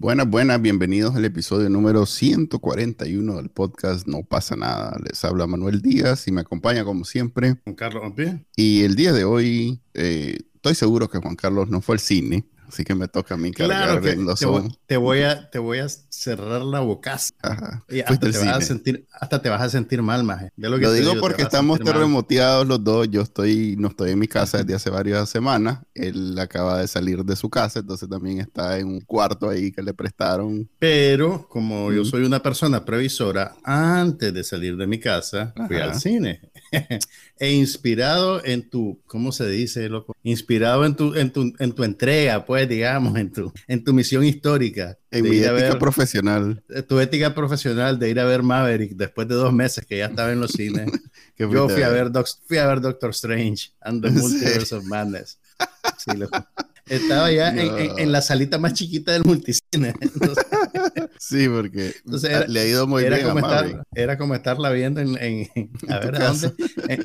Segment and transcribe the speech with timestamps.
[0.00, 4.96] Buenas, buenas, bienvenidos al episodio número 141 del podcast No pasa nada.
[5.04, 8.44] Les habla Manuel Díaz y me acompaña como siempre Juan Carlos Ampie.
[8.54, 12.46] Y el día de hoy eh, estoy seguro que Juan Carlos no fue al cine,
[12.68, 15.78] Así que me toca a mí claro que te, voy, te, voy a, te voy
[15.78, 17.16] a cerrar la boca.
[17.88, 20.50] Y hasta te, vas a sentir, hasta te vas a sentir mal, maje.
[20.56, 23.08] lo, lo digo, porque estamos terremoteados los dos.
[23.10, 25.80] Yo estoy, no estoy en mi casa desde hace varias semanas.
[25.94, 29.82] Él acaba de salir de su casa, entonces también está en un cuarto ahí que
[29.82, 30.68] le prestaron.
[30.78, 35.98] Pero como yo soy una persona previsora, antes de salir de mi casa, fui al
[35.98, 36.42] cine.
[37.38, 40.16] e inspirado en tu, ¿cómo se dice, loco?
[40.22, 44.24] Inspirado en tu, en tu, en tu entrega, pues, digamos, en tu, en tu misión
[44.24, 44.98] histórica.
[45.10, 46.62] En mi ética profesional.
[46.68, 50.06] Eh, tu ética profesional de ir a ver Maverick después de dos meses que ya
[50.06, 50.90] estaba en los cines.
[51.38, 52.10] Yo fui a, ver
[52.46, 55.38] fui a ver Doctor Strange and the Multiverse of Madness.
[55.96, 56.44] Sí, loco.
[56.88, 59.94] Estaba ya en, la salita más chiquita del multicine.
[61.18, 61.94] sí, porque
[62.48, 63.28] le ha ido muy era bien.
[63.28, 65.48] Como estar, era como estarla viendo en.
[65.88, 66.52] a ver, dónde?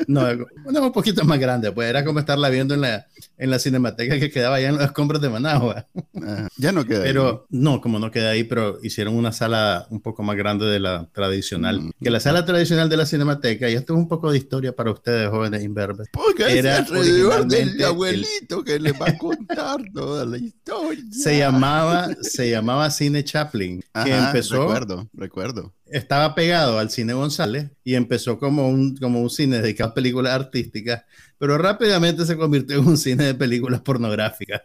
[0.07, 4.19] no, un poquito más grande, pues era como estarla viendo en la, en la cinemateca
[4.19, 5.87] que quedaba allá en los escombros de Managua.
[6.21, 10.01] Ah, ya no queda Pero no, como no queda ahí, pero hicieron una sala un
[10.01, 11.81] poco más grande de la tradicional.
[11.81, 11.91] Mm.
[12.01, 14.91] Que la sala tradicional de la cinemateca, y esto es un poco de historia para
[14.91, 16.09] ustedes, jóvenes imberbes.
[16.11, 21.03] Porque era alrededor del abuelito que les va a contar toda la historia.
[21.11, 24.61] Se llamaba, se llamaba Cine Chaplin, que empezó.
[24.61, 25.73] Recuerdo, recuerdo.
[25.85, 30.33] Estaba pegado al cine González y empezó como un, como un cine dedicado a películas
[30.33, 31.03] artísticas,
[31.37, 34.61] pero rápidamente se convirtió en un cine de películas pornográficas.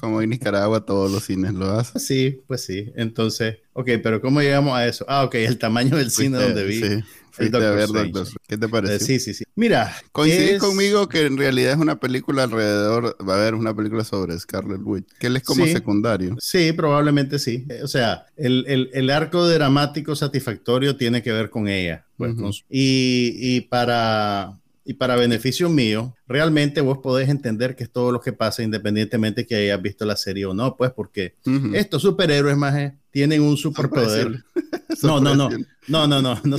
[0.00, 2.00] Como en Nicaragua todos los cines lo hacen.
[2.00, 2.92] Sí, pues sí.
[2.96, 5.04] Entonces, ok, pero ¿cómo llegamos a eso?
[5.08, 6.80] Ah, ok, el tamaño del cine donde vi.
[6.80, 7.04] Sí.
[7.36, 9.04] ¿Qué te parece?
[9.04, 9.44] sí, sí, sí.
[9.54, 9.94] Mira.
[10.12, 14.38] Coincides conmigo que en realidad es una película alrededor, va a haber una película sobre
[14.38, 16.36] Scarlet Witch, que él es como secundario.
[16.38, 17.66] Sí, probablemente sí.
[17.82, 22.06] O sea, el, el, el, arco dramático satisfactorio tiene que ver con ella.
[22.16, 28.12] Pues, y, y para y para beneficio mío, realmente vos podés entender que es todo
[28.12, 31.34] lo que pasa independientemente que hayas visto la serie o no, pues porque
[31.72, 34.44] estos superhéroes más tienen un superpoder.
[35.02, 35.48] No, no, no,
[35.88, 36.56] no, no, no, no,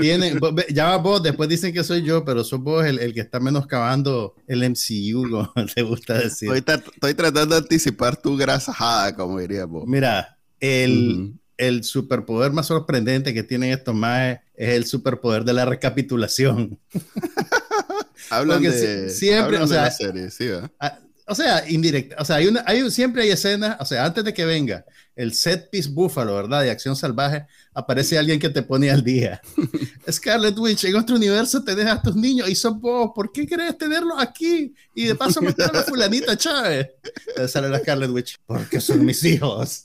[0.00, 0.38] tienen,
[0.72, 4.34] ya vos, después dicen que soy yo, pero sos vos el, el que está menoscabando
[4.46, 6.50] el MCU, como te gusta decir.
[6.52, 9.86] Estoy, tratando de anticipar tu grasajada, como diríamos.
[9.86, 15.64] Mira, el, el superpoder más sorprendente que tienen estos más es el superpoder de la
[15.64, 16.78] recapitulación.
[18.30, 20.48] hablan de, siempre, o sea, la serie, sí,
[21.26, 24.34] o sea, indirecta, o sea, hay una, hay, siempre hay escenas, o sea, antes de
[24.34, 24.84] que venga
[25.16, 26.62] el set piece búfalo, ¿verdad?
[26.62, 29.40] De acción salvaje, aparece alguien que te pone al día.
[30.10, 33.76] Scarlet Witch, en otro universo tenés a tus niños y son vos, ¿por qué querés
[33.78, 34.74] tenerlos aquí?
[34.94, 36.90] Y de paso matar a la fulanita Chávez.
[37.48, 39.82] Sale la Scarlet Witch, porque son mis hijos.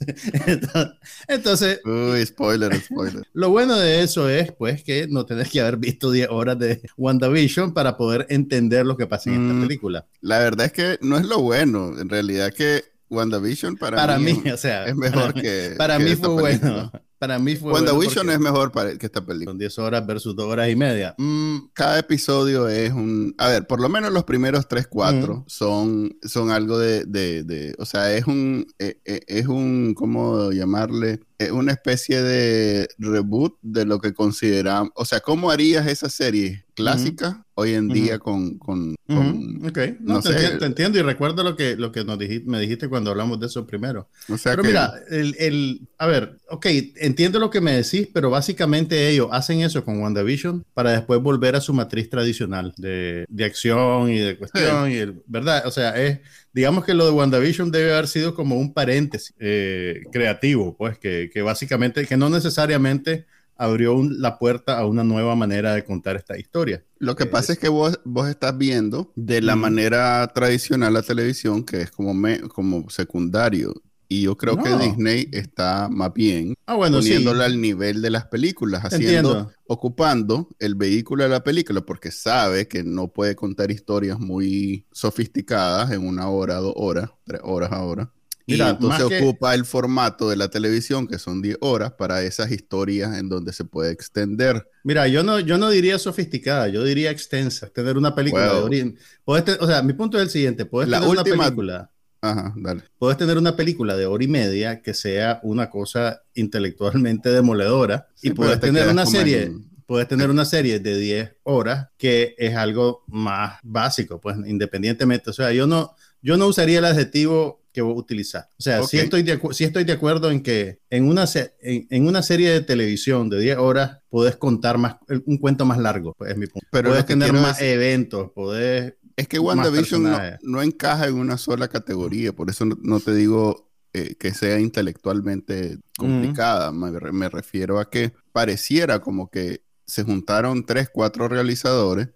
[1.27, 3.27] Entonces, Uy, spoiler, spoiler.
[3.33, 6.81] Lo bueno de eso es, pues, que no tenés que haber visto 10 horas de
[6.97, 10.07] WandaVision para poder entender lo que pasa en esta mm, película.
[10.21, 14.41] La verdad es que no es lo bueno, en realidad que WandaVision para, para mí,
[14.53, 15.75] o sea, es mejor que.
[15.77, 16.91] Para mí fue bueno.
[17.17, 17.73] Para mí fue.
[17.73, 19.51] WandaVision es mejor para, que esta película.
[19.51, 21.15] Son 10 horas versus 2 horas y media.
[21.17, 23.35] Mm, cada episodio es un.
[23.37, 27.75] A ver, por lo menos los primeros 3, 4 son, son algo de, de, de,
[27.77, 28.65] O sea, es un.
[28.79, 29.93] Eh, eh, es un.
[29.95, 31.19] ¿Cómo llamarle?
[31.39, 34.91] Es una especie de reboot de lo que consideramos.
[34.95, 40.65] O sea, ¿cómo harías esa serie clásica hoy en día con, con, Ok, no, te,
[40.65, 43.67] entiendo y recuerdo lo que, lo que nos dijiste, me dijiste cuando hablamos de eso
[43.67, 44.07] primero.
[44.29, 48.29] O sea pero mira, el, el, a ver, ok, entiendo lo que me decís, pero
[48.29, 53.45] básicamente ellos hacen eso con WandaVision para después volver a su matriz tradicional de, de
[53.45, 55.63] acción y de cuestión, y el, ¿verdad?
[55.65, 56.19] O sea, es,
[56.53, 61.29] digamos que lo de WandaVision debe haber sido como un paréntesis eh, creativo, pues, que,
[61.33, 63.25] que básicamente, que no necesariamente
[63.59, 66.81] abrió la puerta a una nueva manera de contar esta historia.
[66.97, 71.65] Lo que pasa es que vos, vos estás viendo de la manera tradicional la televisión,
[71.65, 72.13] que es como,
[72.47, 73.73] como secundario.
[74.11, 78.25] Y yo creo que Disney está más bien ah, bueno, poniéndola al nivel de las
[78.25, 84.19] películas, haciendo, ocupando el vehículo de la película, porque sabe que no puede contar historias
[84.19, 88.11] muy sofisticadas en una hora, dos horas, tres horas ahora
[88.55, 93.17] y entonces ocupa el formato de la televisión, que son 10 horas, para esas historias
[93.17, 94.67] en donde se puede extender.
[94.83, 97.69] Mira, yo no, yo no diría sofisticada, yo diría extensa.
[97.69, 98.97] Tener una película de origen.
[99.25, 101.35] O sea, mi punto es el siguiente: puedes la tener última...
[101.35, 101.91] una película.
[102.21, 102.83] Ajá, dale.
[102.97, 108.31] Puedes tener una película de hora y media que sea una cosa intelectualmente demoledora y
[108.31, 109.51] puedes tener una serie
[109.89, 115.31] puedes tener una serie de 10 horas que es algo más básico, pues independientemente.
[115.31, 118.47] O sea, yo no, yo no usaría el adjetivo que voy a utilizar.
[118.59, 121.25] O sea, sí, estoy de estoy de acuerdo en que en una,
[121.61, 126.13] en, una serie de televisión de 10 horas puedes contar más, un cuento más largo,
[126.15, 126.67] pues es mi punto.
[126.71, 128.93] Pero puedes tener más eventos, puedes...
[129.19, 133.69] Es que WandaVision no, no, encaja en una sola categoría, por eso no, te digo
[133.91, 136.71] eh, que sea intelectualmente complicada.
[136.71, 142.07] me, refiero a que pareciera como que se juntaron tres, cuatro realizadores,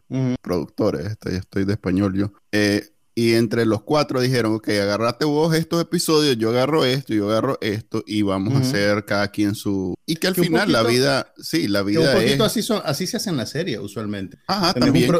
[0.41, 5.53] productores, estoy, estoy de español yo, eh, y entre los cuatro dijeron, ok, agarrate vos
[5.53, 9.94] estos episodios, yo agarro esto, yo agarro esto, y vamos a hacer cada quien su...
[10.05, 13.17] Y que al final la vida, sí, la vida un poquito así, son, así se
[13.17, 14.38] hace en la serie usualmente.
[14.47, 15.11] Ajá, también.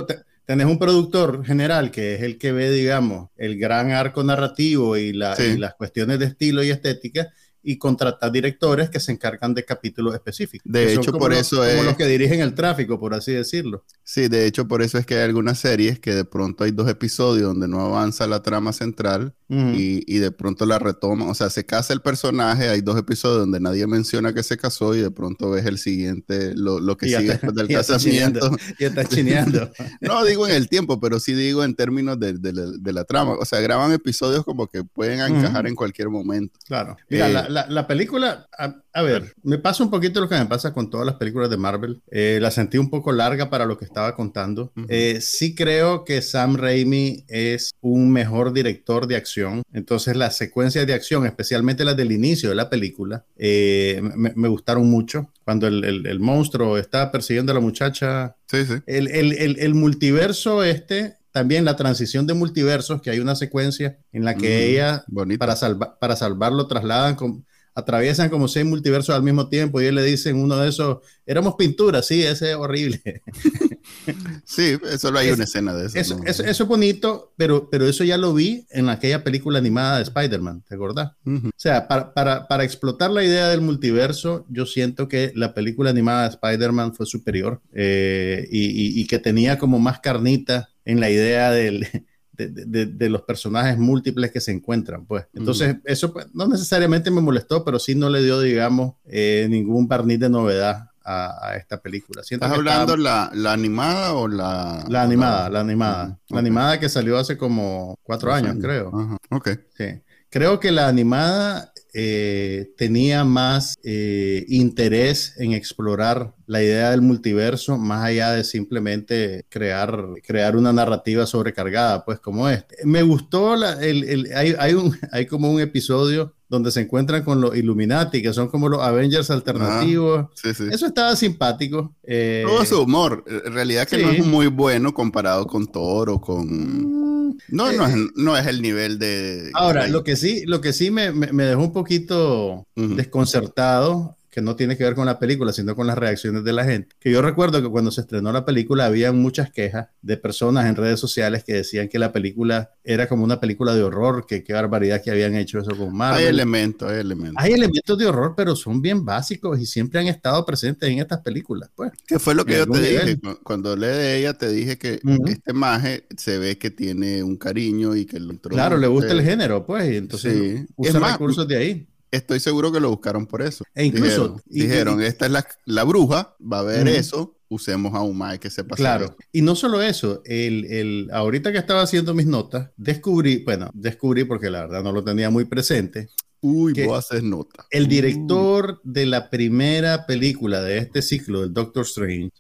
[0.46, 5.14] Tenés un productor general que es el que ve, digamos, el gran arco narrativo y,
[5.14, 7.32] la, y las cuestiones de estilo y estética,
[7.64, 10.70] y contratar directores que se encargan de capítulos específicos.
[10.70, 11.76] De hecho, por eso es...
[11.76, 13.86] Como los que dirigen el tráfico, por así decirlo.
[14.04, 16.90] Sí, de hecho, por eso es que hay algunas series que de pronto hay dos
[16.90, 21.30] episodios donde no avanza la trama central y, y, de pronto la retoma.
[21.30, 24.96] O sea, se casa el personaje, hay dos episodios donde nadie menciona que se casó
[24.96, 28.52] y de pronto ves el siguiente, lo, lo que sigue después del casamiento.
[28.80, 29.72] Y está chineando.
[30.02, 33.34] no digo en el tiempo, pero sí digo en términos de, de, de, la trama.
[33.34, 36.60] O sea, graban episodios como que pueden encajar en cualquier momento.
[36.66, 36.98] Claro.
[37.10, 40.46] Mira, eh, la, la, la, película, a, ver, me pasa un poquito lo que me
[40.46, 42.02] pasa con todas las películas de Marvel.
[42.12, 44.72] Eh, la sentí un poco larga para lo que estaba contando.
[44.88, 49.64] Eh, sí creo que Sam Raimi es un mejor director de acción.
[49.74, 54.88] Entonces las secuencias de acción, especialmente las del inicio de la película, eh, me, gustaron
[54.90, 55.32] mucho.
[55.44, 58.36] Cuando el, el, monstruo está persiguiendo a la muchacha.
[58.46, 58.76] Sí, sí.
[58.86, 64.36] El, el multiverso este también la transición de multiversos, que hay una secuencia en la
[64.36, 65.04] que ella,
[65.40, 65.56] para,
[66.00, 67.44] para salvarlo, trasladan con,
[67.76, 71.56] atraviesan como seis multiversos al mismo tiempo y él le dicen uno de esos, éramos
[71.56, 73.02] pintura, sí, ese es horrible.
[74.46, 76.20] sí, solo hay una escena de eso.
[76.26, 80.64] Eso, es bonito, pero, pero eso ya lo vi en aquella película animada de Spider-Man,
[80.68, 81.12] ¿te acordás?
[81.26, 85.90] O sea, para, para, para, explotar la idea del multiverso, yo siento que la película
[85.90, 91.10] animada de Spider-Man fue superior eh, y, y que tenía como más carnita en la
[91.10, 91.88] idea del
[92.34, 95.26] de, los personajes múltiples que se encuentran, pues.
[95.34, 99.88] Entonces, eso pues, no necesariamente me molestó, pero sí no le dio, digamos, eh, ningún
[99.88, 102.22] barniz de novedad a, esta película.
[102.22, 104.84] ¿Estás hablando la, la, animada o la...?
[104.88, 106.20] La animada, la animada.
[106.30, 109.20] La animada que salió hace como cuatro años, creo.
[109.30, 109.50] Ok.
[109.78, 110.02] Sí.
[110.34, 117.78] Creo que la animada eh, tenía más eh, interés en explorar la idea del multiverso
[117.78, 122.78] más allá de simplemente crear, crear una narrativa sobrecargada, pues como este.
[122.84, 127.56] Me gustó, el, hay, hay, un, hay como un episodio donde se encuentran con los
[127.56, 130.30] Illuminati, que son como los Avengers alternativos.
[130.44, 131.94] Eso estaba simpático.
[132.02, 136.20] Eh, Todo su humor, en realidad que no es muy bueno comparado con Thor o
[136.20, 137.13] con...
[137.50, 139.52] No, no, es, no es el nivel de...
[139.54, 144.56] Ahora, lo que sí, lo que sí me, me, dejó un poquito desconcertado que no
[144.56, 146.96] tiene que ver con la película, sino con las reacciones de la gente.
[147.00, 150.76] Que yo recuerdo que cuando se estrenó la película había muchas quejas de personas en
[150.76, 154.54] redes sociales que decían que la película era como una película de horror, que qué
[154.54, 156.24] barbaridad que habían hecho eso con Marvel.
[156.24, 157.36] Hay elementos, hay elementos.
[157.38, 161.22] Hay elementos de horror, pero son bien básicos y siempre han estado presentes en estas
[161.22, 161.70] películas.
[161.76, 161.92] Pues.
[162.08, 165.54] Que fue lo que yo te dije, cuando leí de ella te dije que este
[165.54, 168.50] maje se ve que tiene un cariño y que el otro...
[168.50, 172.80] Claro, le gusta el género, pues, y entonces usa recursos de ahí estoy seguro que
[172.80, 173.66] lo buscaron por eso.
[173.74, 178.18] E incluso dijeron, esta es la, la, bruja, va a ver eso, usemos a un
[178.18, 182.28] mae que sepa Claro, y no solo eso, el, el, ahorita que estaba haciendo mis
[182.28, 186.10] notas, descubrí, bueno, descubrí porque la verdad no lo tenía muy presente.
[186.42, 187.66] Uy, vos haces nota.
[187.72, 192.32] El director de la primera película de este ciclo, del Doctor Strange,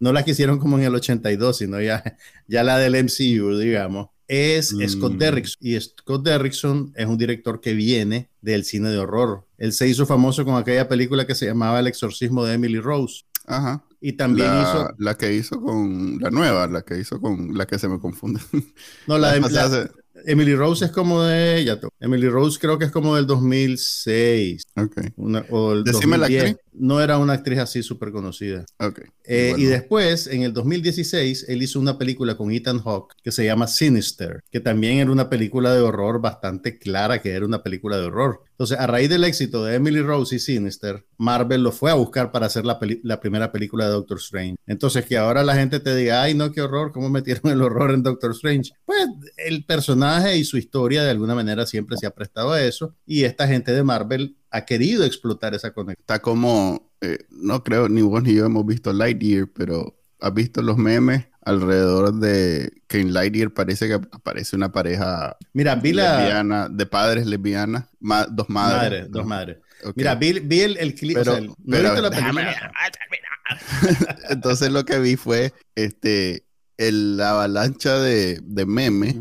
[0.00, 2.02] no, la que hicieron como en el 82, sino ya,
[2.48, 5.18] ya la del MCU, digamos es Scott mm.
[5.18, 5.58] Derrickson.
[5.60, 9.46] Y Scott Derrickson es un director que viene del cine de horror.
[9.58, 13.24] Él se hizo famoso con aquella película que se llamaba El exorcismo de Emily Rose.
[13.46, 13.84] Ajá.
[14.00, 14.90] Y también hizo.
[14.98, 16.18] La que hizo con.
[16.20, 17.56] La nueva, la que hizo con.
[17.56, 18.40] La que se me confunde.
[19.06, 19.90] No, la, de,
[20.26, 21.64] Emily Rose es como de.
[21.64, 24.62] Ya Emily Rose creo que es como del 2006.
[24.76, 24.96] Ok.
[25.50, 26.56] o el Decime la actriz.
[26.74, 28.64] No era una actriz así súper conocida.
[28.78, 29.00] Ok.
[29.24, 33.44] Eh, y después, en el 2016, él hizo una película con Ethan Hawke que se
[33.44, 37.96] llama Sinister, que también era una película de horror bastante clara que era una película
[37.96, 38.42] de horror.
[38.50, 42.30] Entonces, a raíz del éxito de Emily Rose y Sinister, Marvel lo fue a buscar
[42.30, 44.56] para hacer la, la primera película de Doctor Strange.
[44.66, 47.92] Entonces, que ahora la gente te diga, ay, no, qué horror, ¿cómo metieron el horror
[47.92, 48.72] en Doctor Strange?
[48.84, 52.94] Pues el personaje y su historia de alguna manera siempre se ha prestado a eso
[53.06, 56.00] y esta gente de Marvel ha querido explotar esa conexión.
[56.00, 60.62] Está como, eh, no creo, ni vos ni yo hemos visto Lightyear, pero ¿has visto
[60.62, 66.68] los memes alrededor de que en Lightyear parece que aparece una pareja Mira, vi lesbiana,
[66.68, 67.86] de padres lesbianas,
[68.30, 69.10] dos madres.
[69.10, 69.58] dos madres.
[69.96, 71.18] Mira, vi, el, clip,
[74.30, 76.46] Entonces lo que vi fue este
[76.78, 79.16] el, la avalancha de, de memes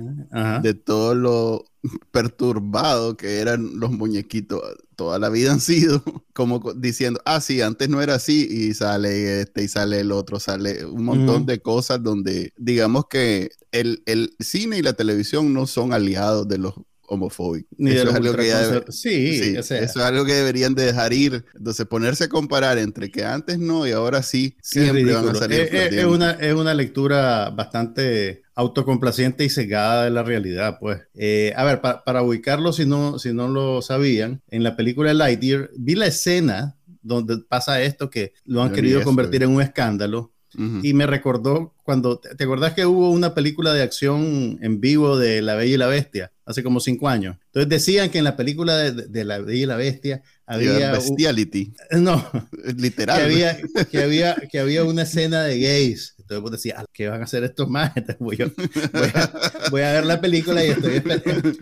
[0.61, 1.65] de todo lo
[2.11, 4.61] perturbado que eran los muñequitos
[4.95, 9.41] toda la vida han sido como diciendo ah sí antes no era así y sale
[9.41, 14.35] este y sale el otro sale un montón de cosas donde digamos que el, el,
[14.39, 16.75] cine y la televisión no son aliados de los
[17.13, 17.67] homofóbico.
[17.79, 21.45] eso, es algo que sí, eso es algo que deberían de dejar ir.
[21.55, 25.61] Entonces, ponerse a comparar entre que antes no y ahora sí, siempre van a salir.
[25.71, 31.01] Es, una, es una lectura bastante autocomplaciente y cegada de la realidad, pues.
[31.15, 35.71] Eh, a ver, para ubicarlo, si no, si no lo sabían, en la película Lightyear
[35.75, 40.31] vi la escena donde pasa esto que lo han querido convertir en un escándalo.
[40.55, 45.41] Y me recordó cuando, ¿te acordás que hubo una película de acción en vivo de
[45.41, 46.31] La Bella y la Bestia?
[46.45, 47.37] hace como cinco años.
[47.47, 50.91] Entonces decían que en la película de, La Bella y la Bestia había...
[50.91, 51.73] Bestiality.
[51.99, 52.29] No.
[52.77, 53.17] Literal.
[53.17, 53.57] Que había,
[53.89, 56.12] que, había, que había una escena de gays.
[56.23, 57.91] Entonces vos decías, ¿qué van a hacer estos más?
[58.19, 58.37] voy,
[59.71, 61.03] voy, a, ver la película y estoy,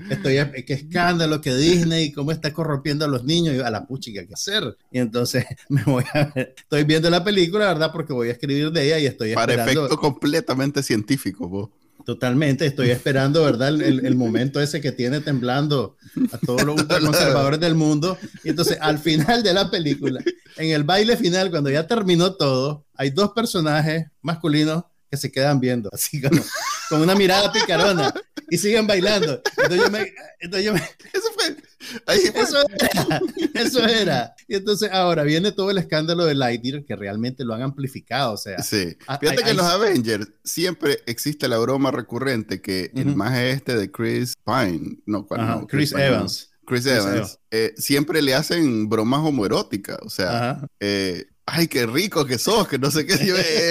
[0.10, 3.56] estoy, qué escándalo que Disney, cómo está corrompiendo a los niños.
[3.56, 4.78] Y a la puchica, ¿qué hacer?
[4.92, 7.92] Y entonces me voy a estoy viendo la película, ¿verdad?
[7.92, 11.70] Porque voy a escribir de ella y estoy Para efecto completamente científico, vos.
[12.06, 13.70] Totalmente, estoy esperando, ¿verdad?
[13.70, 15.98] El, momento ese que tiene temblando
[16.32, 18.18] a todos los conservadores del mundo.
[18.44, 20.22] Y entonces, al final de la película,
[20.58, 25.60] en el baile final, cuando ya terminó todo, hay dos personajes masculinos que se quedan
[25.60, 26.42] viendo, así como
[26.90, 28.14] con una mirada picarona
[28.50, 29.42] y siguen bailando.
[29.58, 31.56] Entonces yo me, entonces yo me, eso fue,
[32.08, 33.22] eso era,
[33.54, 34.36] eso era.
[34.48, 38.38] Y entonces ahora viene todo el escándalo de Lightyear que realmente lo han amplificado, o
[38.38, 38.62] sea.
[38.62, 38.98] Sí.
[39.20, 43.92] Fíjate que en los Avengers siempre existe la broma recurrente que el más este de
[43.92, 46.52] Chris Pine, no, no Chris, Evans.
[46.66, 52.38] Chris, Evans, eh, siempre le hacen bromas homoeróticas, o sea, eh, ay, qué rico que
[52.38, 53.14] sos, que no sé qué,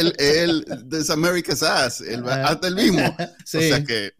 [0.00, 3.16] él, él, This America's Ass, él, hasta el mismo.
[3.44, 4.12] Sí, o sea que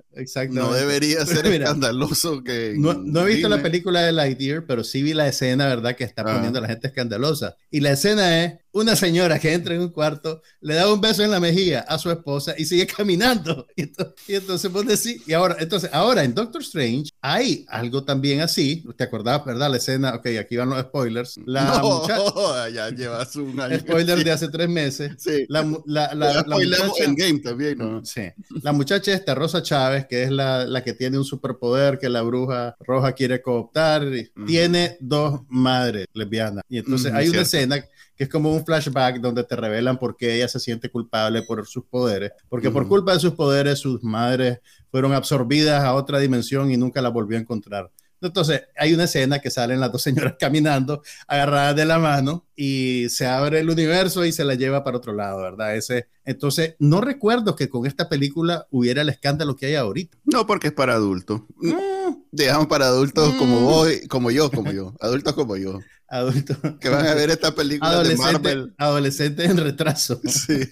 [0.50, 2.74] no debería ser escandaloso que...
[2.76, 5.96] No, no, he visto la película de Lightyear, pero sí vi la escena, ¿verdad?
[5.96, 7.56] Que está poniendo a la gente escandalosa.
[7.70, 11.22] Y la escena es una señora que entra en un cuarto, le da un beso
[11.22, 13.66] en la mejilla a su esposa y sigue caminando.
[13.76, 18.84] Y entonces, vos decís, y ahora, entonces, ahora en Doctor Strange hay algo también así.
[18.96, 19.70] ¿Te acordás, verdad?
[19.70, 21.38] La escena, ok, aquí van los spoilers.
[21.46, 22.06] La no,
[22.68, 23.78] ya llevas un año.
[23.78, 25.12] Spoiler de hace tres meses.
[25.18, 25.44] Sí.
[25.48, 28.04] La, la, la, la muchacha, en game también, ¿no?
[28.04, 28.22] Sí.
[28.62, 32.22] La muchacha esta, Rosa Chávez, que es la, la que tiene un superpoder que la
[32.22, 34.06] bruja roja quiere cooptar,
[34.46, 36.64] tiene dos madres lesbianas.
[36.68, 37.84] Y entonces hay una escena
[38.20, 41.66] que es como un flashback donde te revelan por qué ella se siente culpable por
[41.66, 44.58] sus poderes, porque por culpa de sus poderes sus madres
[44.90, 47.90] fueron absorbidas a otra dimensión y nunca la volvió a encontrar.
[48.20, 53.08] Entonces, hay una escena que salen las dos señoras caminando, agarradas de la mano, y
[53.08, 55.76] se abre el universo y se la lleva para otro lado, ¿verdad?
[55.76, 60.18] Ese, entonces, no recuerdo que con esta película hubiera el escándalo que hay ahorita.
[60.24, 61.40] No, porque es para adultos.
[61.56, 62.16] Mm.
[62.30, 63.64] Digamos para adultos como mm.
[63.64, 66.58] vos, como yo, como yo, adultos como yo adultos.
[66.80, 68.74] Que van a ver esta película de Marvel.
[68.76, 70.20] Adolescentes en retraso.
[70.30, 70.68] Sí,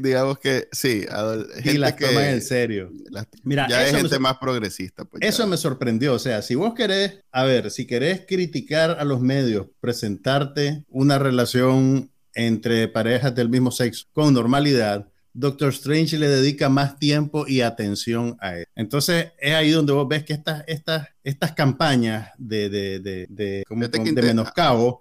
[0.00, 1.04] digamos que sí.
[1.64, 2.90] y las que, toman en serio.
[3.44, 5.04] Mira, ya es gente más progresista.
[5.04, 6.14] Pues eso me sorprendió.
[6.14, 11.18] O sea, si vos querés, a ver, si querés criticar a los medios, presentarte una
[11.22, 17.62] relación entre parejas del mismo sexo con normalidad, Doctor Strange le dedica más tiempo y
[17.62, 18.66] atención a él.
[18.74, 23.64] Entonces es ahí donde vos ves que estas, estas, estas campañas de, de, de, de,
[23.68, 25.00] de menoscabo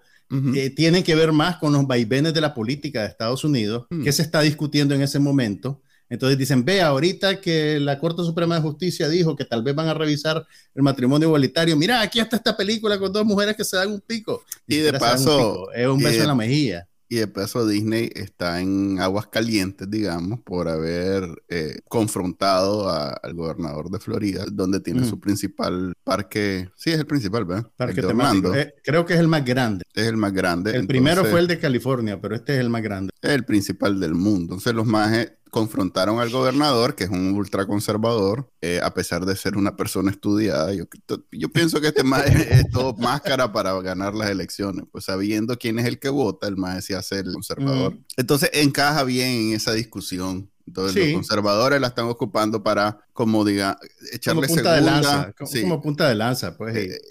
[0.56, 4.04] eh, tienen que ver más con los vaivenes de la política de Estados Unidos, mm.
[4.04, 5.82] que se está discutiendo en ese momento.
[6.12, 9.88] Entonces dicen, ve, ahorita que la Corte Suprema de Justicia dijo que tal vez van
[9.88, 13.78] a revisar el matrimonio igualitario, mira, aquí está esta película con dos mujeres que se
[13.78, 14.44] dan un pico.
[14.68, 19.00] Y, de paso, es un beso en la mejilla Y de paso Disney está en
[19.00, 25.94] aguas calientes, digamos, por haber eh, confrontado al gobernador de Florida, donde tiene su principal
[26.04, 26.72] parque.
[26.76, 27.72] Sí, es el principal, ¿verdad?
[27.78, 28.54] Parque temático.
[28.54, 29.86] Eh, creo que es el más grande.
[29.94, 30.76] Es el más grande.
[30.76, 33.14] El primero fue el de California, pero este es el más grande.
[33.22, 34.56] Es el principal del mundo.
[34.56, 35.14] Entonces los más
[35.52, 40.74] confrontaron al gobernador, que es un ultraconservador, eh, a pesar de ser una persona estudiada.
[40.74, 40.86] Yo,
[41.32, 45.78] yo pienso que este más es, todo máscara para ganar las elecciones, pues sabiendo quién
[45.78, 47.96] es el que vota, el más se hace el conservador.
[47.96, 48.04] Mm.
[48.18, 50.50] Entonces encaja bien en esa discusión.
[50.72, 53.78] Entonces los conservadores la están ocupando para, como diga,
[54.14, 56.76] echarle como punta de lanza, como, punta de lanza, pues.
[56.78, 57.02] Eh,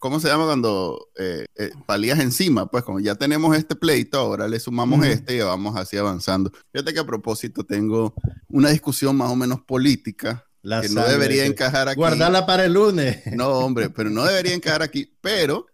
[0.00, 2.68] ¿Cómo se llama cuando eh, eh, palías encima?
[2.68, 6.50] Pues como ya tenemos este pleito, ahora le sumamos este y vamos así avanzando.
[6.72, 8.14] Fíjate que a propósito tengo
[8.48, 10.44] una discusión más o menos política
[10.82, 11.96] que no debería encajar aquí.
[11.96, 13.22] Guardarla para el lunes.
[13.34, 15.16] No, hombre, pero no debería encajar aquí.
[15.20, 15.66] Pero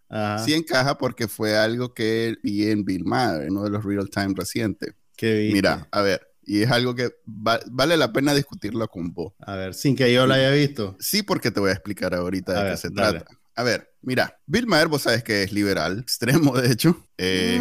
[0.45, 4.33] sí encaja porque fue algo que vi en Bill Maher, uno de los real time
[4.35, 4.93] recientes.
[5.21, 9.33] Mira, a ver, y es algo que vale la pena discutirlo con vos.
[9.39, 10.95] A ver, sin que yo lo haya visto.
[10.99, 13.25] Sí, porque te voy a explicar ahorita de qué se trata.
[13.55, 17.59] A ver, mira, Bill Maher, vos sabes que es liberal, extremo de hecho, eh,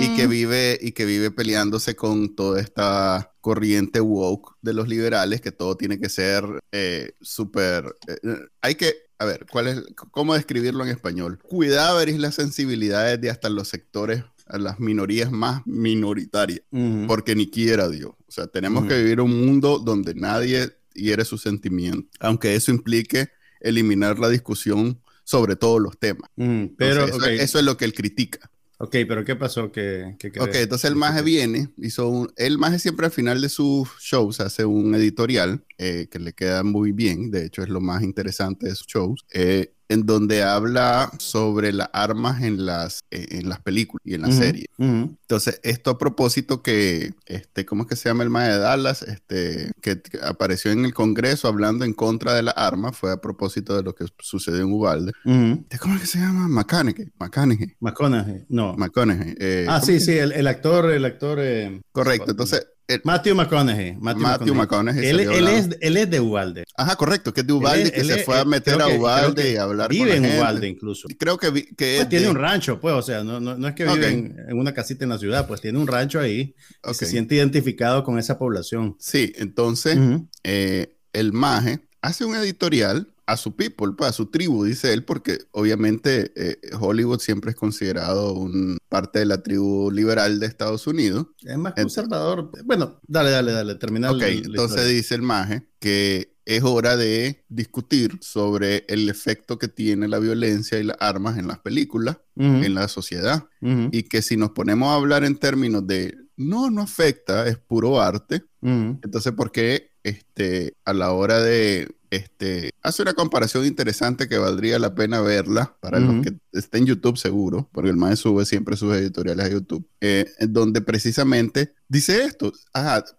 [0.00, 0.30] y que mm.
[0.30, 5.76] vive y que vive peleándose con toda esta corriente woke de los liberales, que todo
[5.76, 9.82] tiene que ser eh, súper, eh, hay que a ver, ¿cuál es,
[10.12, 11.38] ¿cómo describirlo en español?
[11.42, 16.62] Cuidado, veréis las sensibilidades de hasta los sectores a las minorías más minoritarias,
[17.06, 18.12] porque ni quiera Dios.
[18.26, 23.28] O sea, tenemos que vivir un mundo donde nadie hiere su sentimiento, aunque eso implique
[23.60, 26.30] eliminar la discusión sobre todos los temas.
[26.76, 28.50] pero eso, es lo que él critica.
[28.82, 29.70] Ok, pero ¿qué pasó?
[29.70, 33.90] ¿Qué, ok, entonces el Maje viene, hizo un, el Maje siempre al final de sus
[34.00, 38.02] shows hace un editorial eh, que le queda muy bien, de hecho es lo más
[38.02, 43.48] interesante de sus shows, eh, en donde habla sobre las armas en las, eh, en
[43.48, 44.66] las películas y en la serie.
[44.78, 49.02] Entonces, esto a propósito que, este, ¿cómo es que se llama el mae de Dallas?
[49.02, 53.76] Este, que, apareció en el Congreso hablando en contra de las armas, fue a propósito
[53.76, 55.12] de lo que sucedió en Ubalde.
[55.24, 56.46] ¿Cómo es que se llama?
[56.46, 57.10] McConaughey.
[57.18, 57.74] McConaughey.
[57.80, 58.76] McConaughey, no.
[58.76, 59.34] McConaughey.
[59.40, 61.38] Eh, ah, sí, sí, el, actor, el actor...
[61.40, 62.64] Eh, Correcto, entonces
[63.04, 63.96] Matthew McConaughey.
[64.00, 65.06] Matthew, McConaughey.
[65.06, 66.64] él, es, él, es, de Ubalde.
[66.76, 69.62] Ajá, correcto, que es de Ubalde, que se fue a meter a Ubalde y a
[69.64, 71.08] hablar vive con Vive en Ubalde incluso.
[71.18, 73.84] Creo que, que pues tiene un rancho, pues, o sea, no, no, no es que
[73.84, 76.54] vive en, una casita en la ciudad, pues tiene un rancho ahí
[76.88, 78.96] y se siente identificado con esa población.
[78.98, 79.98] Sí, entonces
[80.42, 85.04] eh, el Maje hace un editorial a su people, pues, a su tribu, dice él,
[85.04, 90.88] porque obviamente eh, Hollywood siempre es considerado un parte de la tribu liberal de Estados
[90.88, 91.28] Unidos.
[91.42, 92.50] Es más conservador.
[92.64, 94.16] bueno, dale, dale, dale, terminar.
[94.16, 100.08] Ok, entonces dice el maje que es hora de discutir sobre el efecto que tiene
[100.08, 104.50] la violencia y las armas en las películas, en la sociedad, y que si nos
[104.50, 109.92] ponemos a hablar en términos de no, no afecta, es puro arte, entonces, ¿por qué
[110.02, 115.76] este, a la hora de este, hace una comparación interesante que valdría la pena verla
[115.80, 119.50] para los que estén en YouTube seguro, porque el maestro sube siempre sus editoriales a
[119.50, 122.52] YouTube, eh, donde precisamente dice esto.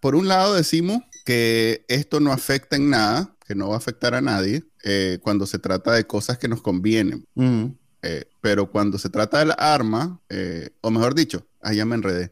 [0.02, 4.14] por un lado decimos que esto no afecta en nada, que no va a afectar
[4.14, 7.26] a nadie eh, cuando se trata de cosas que nos convienen.
[8.04, 10.20] Eh, pero cuando se trata de la arma,
[10.82, 12.32] o mejor dicho, allá me enredé.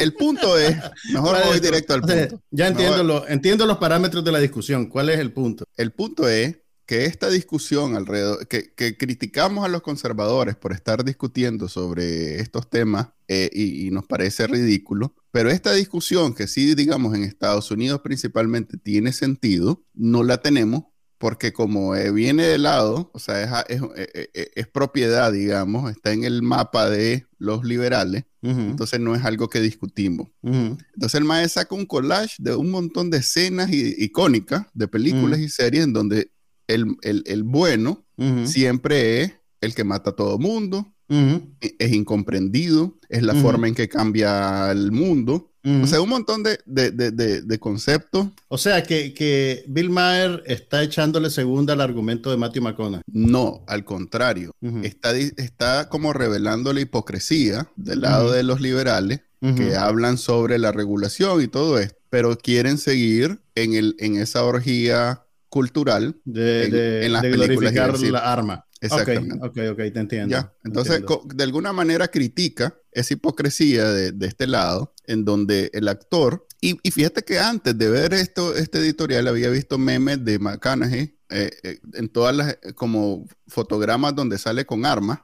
[0.00, 0.76] El punto es,
[1.12, 2.42] mejor voy directo al punto.
[2.50, 4.86] ya entiendo, lo, entiendo los parámetros de la discusión.
[4.86, 5.64] ¿Cuál es el punto?
[5.76, 6.56] El punto es
[6.90, 13.10] que esta discusión alrededor, que, criticamos a los conservadores por estar discutiendo sobre estos temas
[13.28, 18.76] eh, y, nos parece ridículo, pero esta discusión que sí, digamos, en Estados Unidos principalmente
[18.76, 20.86] tiene sentido, no la tenemos
[21.20, 26.14] porque como eh, viene de lado, o sea, es, eh, eh, es, propiedad, digamos, está
[26.14, 30.30] en el mapa de los liberales, entonces no es algo que discutimos.
[30.42, 35.50] Entonces el maestro saca un collage de un montón de escenas icónicas de películas y
[35.50, 36.30] series en donde
[36.66, 38.06] el, el bueno
[38.44, 43.74] siempre es el que mata a todo mundo, e, es incomprendido, es la forma en
[43.74, 45.49] que cambia el mundo.
[45.64, 48.28] O sea, un montón de, de, de, de conceptos.
[48.48, 53.02] O sea, que, que, Bill Maher está echándole segunda al argumento de Matthew McConaughey.
[53.06, 54.52] No, al contrario.
[54.82, 60.70] está, está como revelando la hipocresía del lado de los liberales que hablan sobre la
[60.70, 67.12] regulación y todo esto, pero quieren seguir en, el, en esa orgía cultural de, en,
[67.12, 68.66] las glorificar la arma.
[68.80, 69.34] Exactamente.
[69.44, 70.52] Ok, ok, te entiendo.
[70.64, 71.02] Entonces,
[71.34, 76.78] de alguna manera critica esa hipocresía de, de, este lado, en donde el actor, y,
[76.82, 81.50] y, fíjate que antes de ver esto, este editorial había visto memes de McConaughey eh,
[81.62, 85.20] eh, en todas las, como fotogramas donde sale con armas,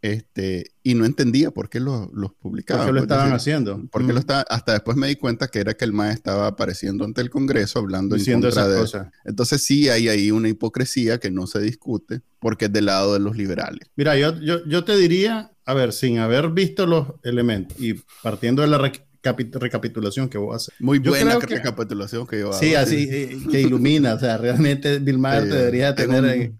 [0.00, 2.86] este, y no entendía por qué los, los publicaban.
[2.86, 3.82] ¿Por qué lo estaban haciendo?
[3.90, 7.04] Porque lo estaba, hasta después me di cuenta que era que el MAE estaba apareciendo
[7.04, 8.80] ante el Congreso hablando Diciendo en contra de...
[8.80, 9.08] Cosas.
[9.24, 13.20] Entonces sí hay ahí una hipocresía que no se discute porque es del lado de
[13.20, 13.90] los liberales.
[13.96, 18.62] Mira, yo, yo, yo te diría, a ver, sin haber visto los elementos y partiendo
[18.62, 20.74] de la recapitulación que vos haces.
[20.80, 22.58] Muy buena recapitulación que yo hago.
[22.58, 24.14] Sí, así eh, que ilumina.
[24.14, 26.54] O sea, realmente Bill Maher te debería tener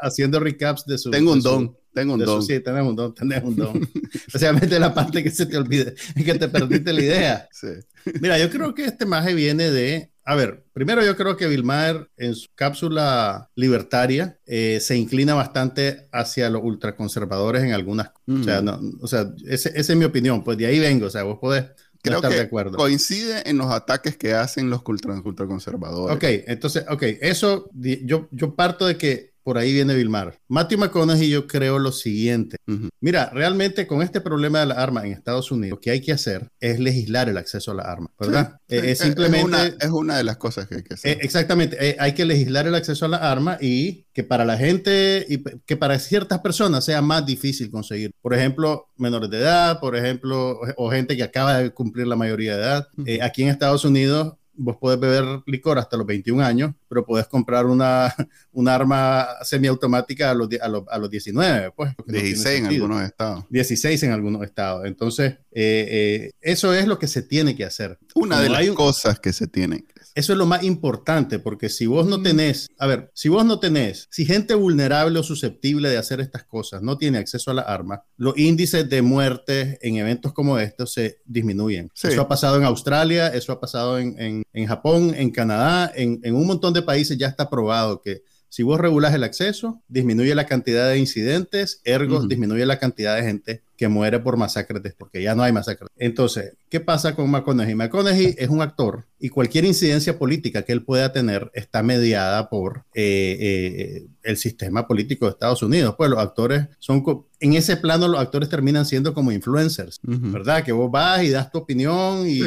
[0.00, 1.10] haciendo, recaps de su.
[1.10, 1.76] Tengo un don.
[1.98, 2.42] Tengo un don.
[2.42, 3.88] sí, tenés un don, tenés un don.
[4.26, 7.48] Especialmente la parte que se te olvide, que te perdiste la idea.
[7.58, 7.68] Sí.
[8.20, 11.64] Mira, yo creo que este maje viene de a ver, primero yo creo que Bill
[11.64, 18.42] Maher en su cápsula libertaria eh, se inclina bastante hacia los ultraconservadores en algunas O
[18.44, 21.38] sea, no, o sea esa es mi opinión, pues de ahí vengo, o sea, vos
[21.40, 21.64] podés
[22.02, 22.76] creo estar que de acuerdo.
[22.76, 26.16] coincide en los ataques que hacen los ultraconservadores.
[26.16, 30.38] Ok, entonces, ok, eso yo, yo parto de que por ahí viene Vilmar.
[30.48, 32.58] Matthew McConaughey yo creo lo siguiente.
[33.00, 36.12] Mira, realmente con este problema de la arma en Estados Unidos, lo que hay que
[36.12, 38.60] hacer es legislar el acceso a la arma, ¿verdad?
[38.68, 39.74] Eh, es, simplemente...
[39.80, 41.12] Es una, de las cosas que hay que hacer.
[41.12, 44.58] Eh, exactamente, eh, hay que legislar el acceso a la arma y que para la
[44.58, 48.10] gente y que para ciertas personas sea más difícil conseguir.
[48.20, 52.54] Por ejemplo, menores de edad, por ejemplo, o gente que acaba de cumplir la mayoría
[52.54, 52.88] de edad.
[53.22, 57.66] aquí en Estados Unidos vos podés beber licor hasta los 21 años, pero podés comprar
[57.66, 58.14] una,
[58.52, 61.94] un arma semiautomática a los, a los, a los 19, pues.
[62.06, 63.44] 16 en algunos estados.
[63.48, 64.84] 16 en algunos estados.
[64.84, 67.98] Entonces, eh, eh, eso es lo que se tiene que hacer.
[68.14, 72.06] Una de las cosas que se tienen eso es lo más importante, porque si vos
[72.06, 72.22] no mm.
[72.22, 76.44] tenés, a ver, si vos no tenés, si gente vulnerable o susceptible de hacer estas
[76.44, 80.92] cosas no tiene acceso a la arma, los índices de muerte en eventos como estos
[80.92, 81.90] se disminuyen.
[82.02, 86.46] Eso ha pasado en Australia, eso ha pasado en, Japón, en Canadá, en, en un
[86.46, 90.88] montón de países ya está probado que si vos regulas el acceso, disminuye la cantidad
[90.88, 95.42] de incidentes, ergo, disminuye la cantidad de gente que muere por masacres, porque ya no
[95.42, 95.88] hay masacres.
[95.96, 97.74] Entonces, ¿qué pasa con McConaughey?
[97.74, 102.84] McConaughey es un actor y cualquier incidencia política que él pueda tener está mediada por
[102.94, 105.94] eh, eh, el sistema político de Estados Unidos.
[105.96, 107.04] Pues los actores son,
[107.38, 110.64] en ese plano los actores terminan siendo como influencers, ¿verdad?
[110.64, 112.40] Que vos vas y das tu opinión y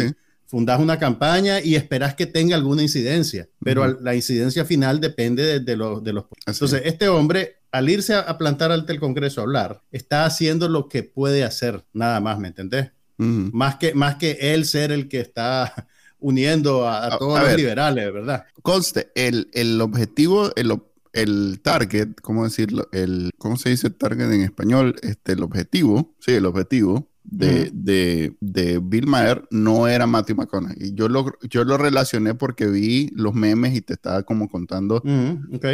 [0.51, 5.75] fundas una campaña y esperas que tenga alguna incidencia, pero la incidencia final depende de,
[5.77, 6.01] los...
[6.45, 10.89] Entonces, este hombre, al irse a, plantar ante el Congreso a hablar, está haciendo lo
[10.89, 12.91] que puede hacer, nada más, ¿me entendés?
[13.17, 15.87] más, que, más que él ser el que está
[16.19, 18.43] uniendo a, todos los liberales, ¿verdad?
[18.61, 20.77] Conste, el, el objetivo, el,
[21.13, 22.89] el target, ¿cómo decirlo?
[22.91, 24.97] El, ¿Cómo se dice target en español?
[25.01, 30.93] Este, el objetivo, sí, el objetivo de, de, de, Bill Maher no era Matthew McConaughey.
[30.93, 35.01] Yo lo, yo lo relacioné porque vi los memes y te estaba como contando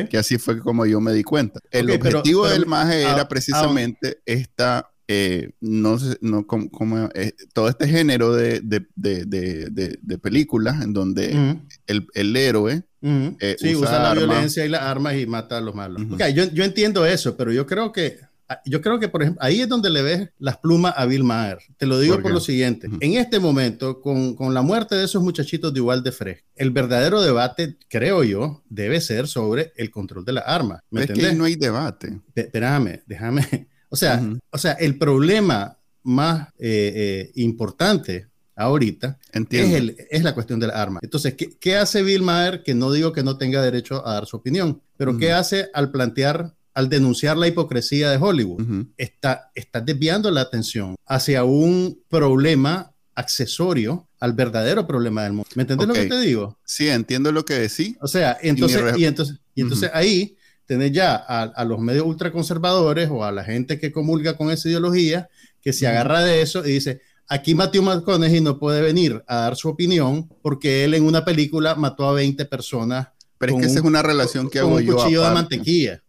[0.09, 1.59] que así fue como yo me di cuenta.
[1.71, 7.69] El objetivo del Maje era ah, precisamente esta, eh, no sé, no, como, eh, todo
[7.69, 14.01] este género de, de, de, de películas en donde el, el, héroe eh, sí, usa,
[14.01, 16.01] la violencia y las armas y mata a los malos.
[16.33, 18.26] yo, yo entiendo eso, pero yo creo que
[18.65, 21.59] yo creo que, por ejemplo, ahí es donde le ves las plumas a Bill Maher.
[21.77, 22.89] Te lo digo por, lo siguiente.
[22.99, 26.71] En este momento, con, con, la muerte de esos muchachitos de igual de fresco, el
[26.71, 30.83] verdadero debate, creo yo, debe ser sobre el control de la arma.
[30.89, 32.19] ¿Me es que no hay debate.
[32.35, 33.67] espérame, déjame.
[33.89, 40.33] O sea, o sea, el problema más eh, eh, importante ahorita es, el, es, la
[40.33, 40.99] cuestión de la arma.
[41.01, 42.63] Entonces, ¿qué, ¿qué, hace Bill Maher?
[42.63, 45.91] Que no digo que no tenga derecho a dar su opinión, pero ¿qué hace al
[45.91, 52.91] plantear al denunciar la hipocresía de Hollywood, está, está desviando la atención hacia un problema
[53.15, 55.49] accesorio al verdadero problema del mundo.
[55.55, 56.59] ¿Me entiendes lo que te digo?
[56.63, 57.97] Sí, entiendo lo que decís.
[57.99, 60.37] O sea, entonces, y, entonces, y entonces ahí
[60.67, 65.29] tenés ya a, los medios ultraconservadores o a la gente que comulga con esa ideología
[65.63, 69.55] que se agarra de eso y dice, aquí Matthew McConaughey no puede venir a dar
[69.55, 73.07] su opinión porque él en una película mató a 20 personas.
[73.39, 74.95] Pero es que esa es una relación que hago yo.
[74.95, 76.03] Un cuchillo de mantequilla.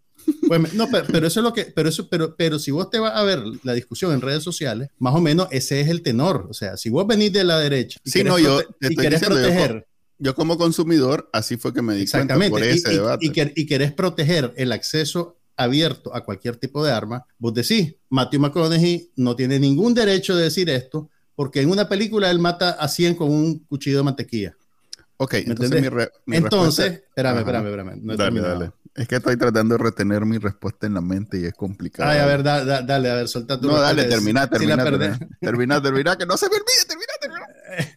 [0.46, 3.14] Pues, no, pero, eso es lo que, pero eso, pero, pero si vos te vas
[3.14, 6.46] a ver la discusión en redes sociales, más o menos ese es el tenor.
[6.48, 9.86] O sea, si vos venís de la derecha y, no, yo y querés proteger.
[10.20, 13.26] Yo, como consumidor, así fue que me di cuenta por ese y, debate.
[13.54, 19.10] Y, querés proteger el acceso abierto a cualquier tipo de arma, vos decís, Matthew McConaughey
[19.16, 23.14] no tiene ningún derecho de decir esto, porque en una película él mata a 100
[23.14, 24.56] con un cuchillo de mantequilla.
[25.20, 25.90] Ok, entonces
[26.26, 28.00] mi, Entonces, espérame, espérame, espérame.
[28.02, 28.70] No dale, dale.
[28.94, 32.08] Es que estoy tratando de retener mi respuesta en la mente y es complicado.
[32.08, 34.76] Ay, a ver, dale, a ver, solta tu No, dale, termina, termina,
[35.40, 37.46] termina, termina, que no se me olvide, termina, termina.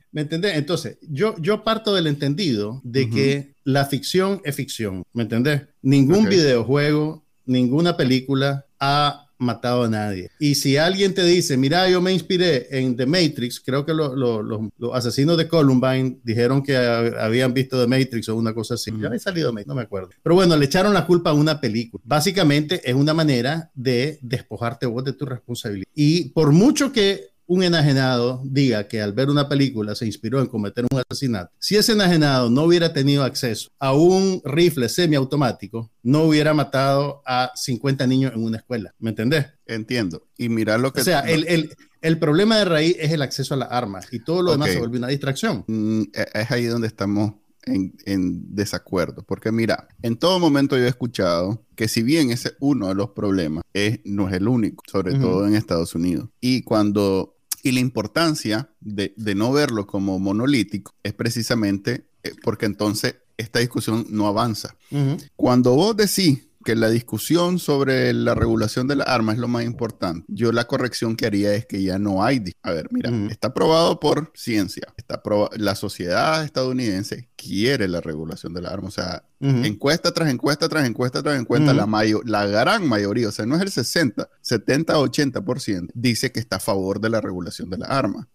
[0.11, 0.55] ¿Me entendés?
[0.55, 5.63] Entonces, yo, yo parto del entendido de que la ficción es ficción, ¿me entendés?
[5.81, 10.29] Ningún videojuego, ninguna película ha matado a nadie.
[10.39, 14.71] Y si alguien te dice, mira, yo me inspiré en The Matrix, creo que los
[14.93, 18.91] asesinos de Columbine dijeron que habían visto The Matrix o una cosa así.
[19.01, 20.09] Ya he salido, no me acuerdo.
[20.21, 22.01] Pero bueno, le echaron la culpa a una película.
[22.05, 25.87] Básicamente es una manera de despojarte vos de tu responsabilidad.
[25.93, 30.47] Y por mucho que un enajenado diga que al ver una película se inspiró en
[30.47, 36.23] cometer un asesinato, si ese enajenado no hubiera tenido acceso a un rifle semiautomático, no
[36.23, 38.95] hubiera matado a 50 niños en una escuela.
[38.99, 39.47] ¿Me entendés?
[39.65, 40.29] Entiendo.
[40.37, 41.01] Y mira lo que...
[41.01, 44.43] O sea, el, el, problema de raíz es el acceso a las armas y todo
[44.43, 45.65] lo demás se vuelve una distracción.
[45.67, 47.33] Mm, e, es ahí donde estamos
[47.63, 49.23] en, en, desacuerdo.
[49.23, 52.95] Porque mira, en todo momento yo he escuchado que si bien ese es uno de
[52.95, 56.29] los problemas, es, no es el único, sobre todo en Estados Unidos.
[56.39, 63.15] Y cuando y la importancia de, no verlo como monolítico es precisamente eh, porque entonces
[63.37, 64.75] esta discusión no avanza.
[65.35, 69.63] Cuando vos decís que la discusión sobre la regulación de las armas es lo más
[69.63, 70.25] importante.
[70.27, 72.43] Yo la corrección que haría es que ya no hay.
[72.61, 74.83] A ver, mira, está probado por ciencia.
[74.97, 75.21] Está
[75.57, 78.97] la sociedad estadounidense quiere la regulación de las armas.
[78.97, 81.87] O sea, encuesta tras encuesta tras encuesta tras encuesta, la,
[82.25, 86.59] la gran mayoría, o sea, no es el 60, 70, 80%, dice que está a
[86.59, 88.27] favor de la regulación de las armas.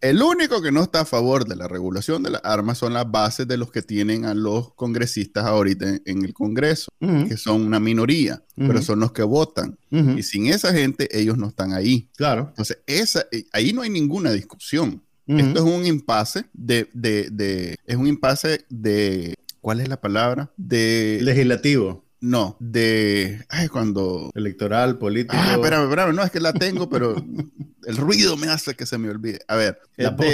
[0.00, 3.10] El único que no está a favor de la regulación de las armas son las
[3.10, 7.80] bases de los que tienen a los congresistas ahorita en, el Congreso, que son una
[7.80, 9.78] minoría, pero son los que votan.
[9.90, 12.08] Y sin esa gente, ellos no están ahí.
[12.16, 12.46] Claro.
[12.48, 15.02] Entonces, esa, eh, ahí no hay ninguna discusión.
[15.26, 20.52] Esto es un impasse de, de, de, es un impasse de, ¿cuál es la palabra?
[20.56, 21.18] De...
[21.22, 22.05] Legislativo.
[22.20, 23.44] No, de.
[23.48, 24.30] Ay, cuando.
[24.34, 25.36] Electoral, político.
[25.36, 26.14] Ah, espérame, espérame.
[26.14, 27.16] No, es que la tengo, pero
[27.84, 29.40] el ruido me hace que se me olvide.
[29.48, 29.78] A ver.
[29.96, 30.26] La voz.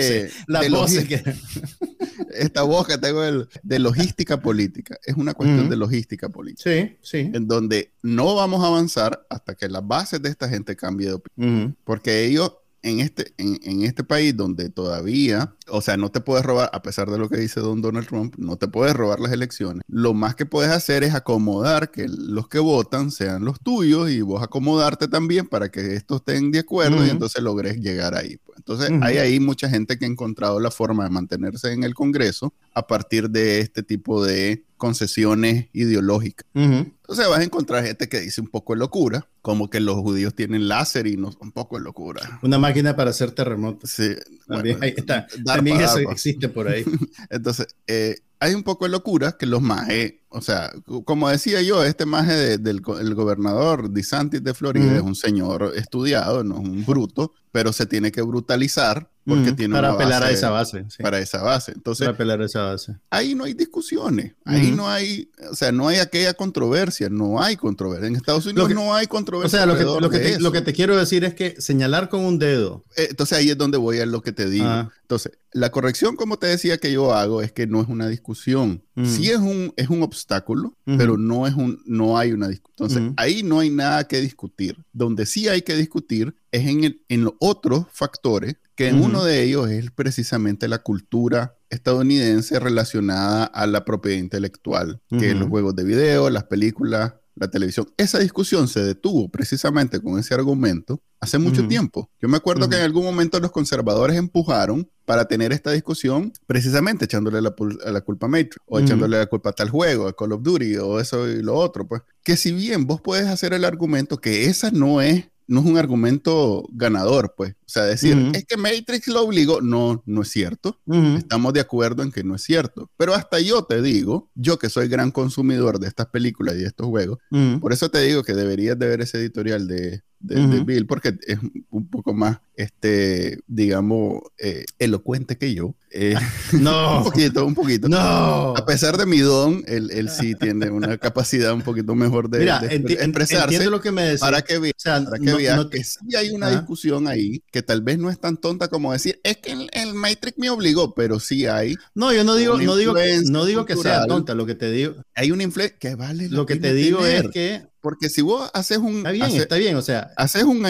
[0.47, 1.23] La voz que.
[2.35, 3.21] Esta voz que tengo
[3.63, 4.99] de logística política.
[5.05, 6.71] Es una cuestión de logística política.
[6.71, 7.31] Sí, sí.
[7.35, 11.15] En donde no vamos a avanzar hasta que las bases de esta gente cambie de
[11.15, 11.77] opinión.
[11.85, 16.71] Porque ellos en este, en, este país donde todavía, o sea, no te puedes robar,
[16.73, 19.83] a pesar de lo que dice don Donald Trump, no te puedes robar las elecciones.
[19.89, 24.21] Lo más que puedes hacer es acomodar que los que votan sean los tuyos y
[24.21, 28.37] vos acomodarte también para que estos estén de acuerdo y entonces logres llegar ahí.
[28.45, 28.59] Pues.
[28.59, 32.53] Entonces, hay ahí mucha gente que ha encontrado la forma de mantenerse en el Congreso
[32.75, 36.47] a partir de este tipo de concesiones ideológicas.
[36.55, 40.35] Entonces vas a encontrar gente que dice un poco de locura, como que los judíos
[40.35, 42.39] tienen láser y no un poco de locura.
[42.43, 43.91] Una máquina para hacer terremotos.
[43.91, 44.15] Sí.
[44.47, 46.85] También, está, también eso existe por ahí.
[47.31, 50.73] Entonces, eh, hay un poco de locura que los majes, o sea,
[51.05, 56.55] como decía yo, este maje del gobernador DeSantis de Florida es un señor estudiado, no
[56.55, 60.85] es un bruto, pero se tiene que brutalizar porque tiene para apelar a esa base.
[61.01, 61.73] Para esa base.
[61.73, 62.97] Entonces, para apelar a esa base.
[63.11, 67.57] Ahí no hay discusiones, ahí no hay, o sea, no hay aquella controversia, no hay
[67.57, 68.09] controversia.
[68.09, 69.59] En Estados Unidos no hay controversia.
[69.59, 72.09] O sea, lo que, lo, que te, lo que, te, quiero decir es que señalar
[72.09, 72.85] con un dedo.
[72.97, 74.67] Eh, entonces ahí es donde voy a lo que te digo.
[74.67, 74.91] Ah.
[75.03, 78.83] Entonces, la corrección, como te decía que yo hago, es que no es una discusión.
[78.95, 79.05] Mm.
[79.05, 82.73] Sí es un, es un obstáculo, pero no, es un, no hay una discusión.
[82.79, 84.79] Entonces, ahí no hay nada que discutir.
[84.93, 89.25] Donde sí hay que discutir es en, el, en los otros factores, que en uno
[89.25, 95.49] de ellos es precisamente la cultura estadounidense relacionada a la propiedad intelectual, que es los
[95.49, 97.89] juegos de video, las películas, la televisión.
[97.97, 102.11] Esa discusión se detuvo precisamente con ese argumento hace mucho tiempo.
[102.21, 107.05] Yo me acuerdo que en algún momento los conservadores empujaron para tener esta discusión precisamente
[107.05, 107.55] echándole la,
[107.87, 110.77] la culpa a Matrix o echándole la culpa a tal juego, a Call of Duty
[110.77, 112.03] o eso y lo otro, pues.
[112.23, 115.77] Que si bien vos puedes hacer el argumento que esa no es no es un
[115.77, 117.53] argumento ganador, pues.
[117.53, 120.79] O sea, decir, es que Matrix lo obligó, no, no es cierto.
[121.19, 122.91] Estamos de acuerdo en que no es cierto.
[122.97, 126.67] Pero hasta yo te digo, yo que soy gran consumidor de estas películas y de
[126.67, 127.19] estos juegos,
[127.61, 131.39] por eso te digo que deberías de ver ese editorial de, de, Bill, porque es
[131.71, 135.75] un poco más, este, digamos, eh, elocuente que yo.
[135.91, 136.15] Eh,
[136.53, 136.99] no.
[136.99, 137.89] un poquito, un poquito.
[137.89, 138.57] No.
[138.57, 142.45] A pesar de mi don, él, él sí tiene una capacidad un poquito mejor de,
[142.45, 143.57] expresarse.
[143.57, 144.21] Entiendo lo que me decís.
[144.21, 147.99] Para que, veas, para que no, que sí hay una discusión ahí que tal vez
[147.99, 151.77] no es tan tonta como decir, es que el, Matrix me obligó, pero sí hay.
[151.95, 152.95] No, yo no digo, no digo,
[153.27, 154.95] no digo que sea tonta, lo que te digo.
[155.15, 156.29] Hay una influencia que vale.
[156.29, 158.99] Lo que te digo es que porque si vos haces un...
[158.99, 160.13] Está bien, está bien, o sea...
[160.17, 160.67] Haces un,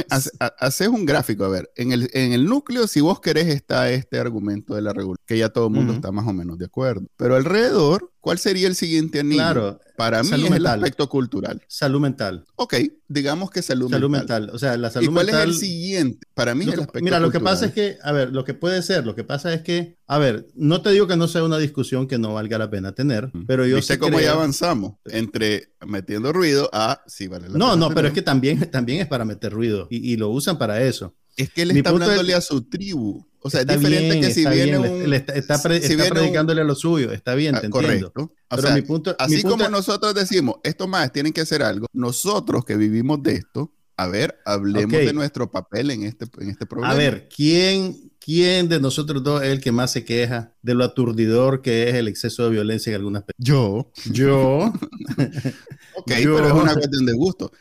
[0.59, 4.19] haces, un gráfico, a ver, en el, en el núcleo, si vos querés, está este
[4.19, 7.07] argumento de la regulación, que ya todo el mundo está más o menos de acuerdo.
[7.17, 9.35] Pero alrededor ¿Cuál sería el siguiente anillo?
[9.35, 9.81] Claro.
[9.97, 11.61] Para mí es el aspecto cultural.
[11.67, 12.45] Salud mental.
[12.55, 12.75] Ok,
[13.09, 14.49] digamos que salud, salud mental.
[14.53, 16.25] O sea, la salud ¿Y cuál es el siguiente?
[16.33, 18.55] Para mí es el aspecto Mira, lo que pasa es que, a ver, lo que
[18.55, 21.43] puede ser, lo que pasa es que, a ver, no te digo que no sea
[21.43, 25.73] una discusión que no valga la pena tener, pero yo sé cómo ya avanzamos entre
[25.85, 29.25] metiendo ruido a sí vale la No, no, pero es que también, también es para
[29.25, 31.17] meter ruido y, y lo usan para eso.
[31.37, 33.27] Es que él está hablándole a su tribu.
[33.45, 35.13] O sea, es diferente que si viene un.
[35.13, 37.13] está, predicándole a lo suyo.
[37.13, 38.13] Está bien, te ah, entiendo.
[38.13, 38.35] Correcto.
[38.49, 42.77] Pero mi punto, así como nosotros decimos, estos más tienen que hacer algo, nosotros que
[42.77, 46.93] vivimos de esto, a ver, hablemos de nuestro papel en este, en este problema.
[46.93, 50.85] A ver, ¿quién, ¿quién de nosotros dos es el que más se queja de lo
[50.85, 53.39] aturdidor que es el exceso de violencia en algunas personas?
[53.39, 53.91] Yo.
[54.11, 54.73] Yo.
[55.97, 57.53] ok, pero es una cuestión de gusto.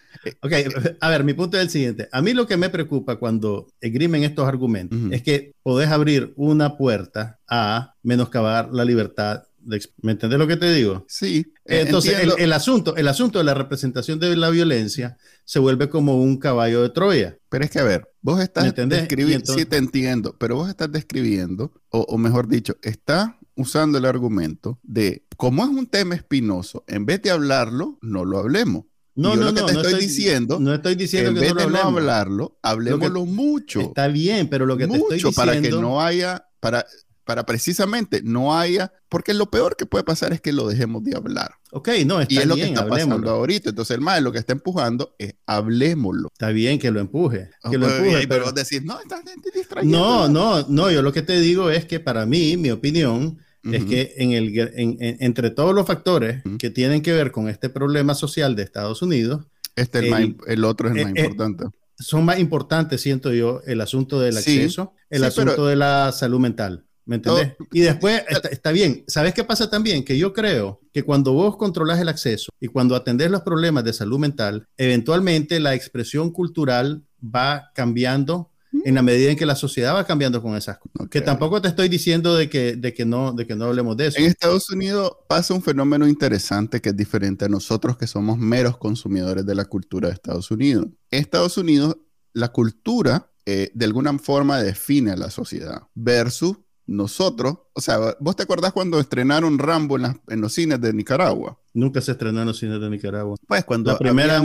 [0.41, 0.51] Ok,
[0.99, 2.09] a ver, mi punto es el siguiente.
[2.11, 6.77] A mí lo que me preocupa cuando esgrimen estos argumentos es que podés abrir una
[6.77, 11.05] puerta a menoscabar la libertad de, ¿Me entendés lo que te digo?
[11.07, 11.53] Sí.
[11.65, 16.37] Entonces, el, asunto, el asunto de la representación de la violencia se vuelve como un
[16.37, 17.37] caballo de Troya.
[17.49, 21.73] Pero es que, a ver, vos estás describiendo, sí te entiendo, pero vos estás describiendo,
[21.89, 27.05] o, o mejor dicho, está usando el argumento de, como es un tema espinoso, en
[27.05, 28.85] vez de hablarlo, no lo hablemos.
[29.21, 31.71] No, no, lo que no, te estoy, diciendo, no estoy diciendo que, en vez de
[31.71, 33.81] no hablarlo, hablemoslo mucho.
[33.81, 36.85] Está bien, pero lo que te estoy diciendo para que no haya para
[37.23, 41.15] para precisamente no haya, porque lo peor que puede pasar es que lo dejemos de
[41.15, 41.53] hablar.
[41.71, 43.69] Ok, no, está y es lo que está pasando ahorita.
[43.69, 46.29] Entonces el maestro lo que está empujando es hablemoslo.
[46.33, 47.49] Está bien que lo empuje.
[47.69, 49.21] Que lo empuje pero, vos decís, no, estás
[49.53, 49.97] distrayendo.
[49.97, 53.85] No, no, no, yo lo que te digo es que para mí, mi opinión, es
[53.85, 54.71] que en el,
[55.19, 59.45] entre todos los factores que tienen que ver con este problema social de Estados Unidos,
[59.75, 61.65] este el, el, otro es el más eh, eh, importante.
[61.97, 66.85] son más importantes, siento yo, el asunto del acceso, el asunto de la salud mental.
[67.05, 67.55] ¿Me entendés?
[67.71, 69.03] y después está, bien.
[69.07, 70.05] ¿Sabes qué pasa también?
[70.05, 73.93] Que yo creo que cuando vos controlas el acceso y cuando atendés los problemas de
[73.93, 78.50] salud mental, eventualmente la expresión cultural va cambiando
[78.83, 81.09] en la medida en que la sociedad va cambiando con esas cosas.
[81.09, 84.07] Que tampoco te estoy diciendo de que, de, que no, de que no hablemos de
[84.07, 84.19] eso.
[84.19, 88.77] En Estados Unidos pasa un fenómeno interesante que es diferente a nosotros que somos meros
[88.77, 90.87] consumidores de la cultura de Estados Unidos.
[91.11, 91.97] En Estados Unidos,
[92.33, 98.35] la cultura eh, de alguna forma define a la sociedad versus nosotros, o sea, ¿vos
[98.35, 101.57] te acordás cuando estrenaron Rambo en, en, los cines de Nicaragua?
[101.73, 103.37] Nunca se estrenó en los cines de Nicaragua.
[103.47, 104.41] Pues cuando la primera,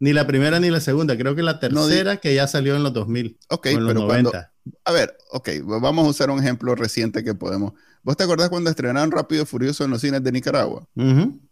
[0.00, 2.92] ni la primera ni la segunda, creo que la tercera que ya salió en los
[2.94, 3.38] 2000.
[3.50, 4.52] Ok, en los pero 90.
[4.84, 7.74] a ver, ok, vamos a usar un ejemplo reciente que podemos.
[8.02, 10.88] ¿Vos te acordás cuando estrenaron Rápido y Furioso en los cines de Nicaragua?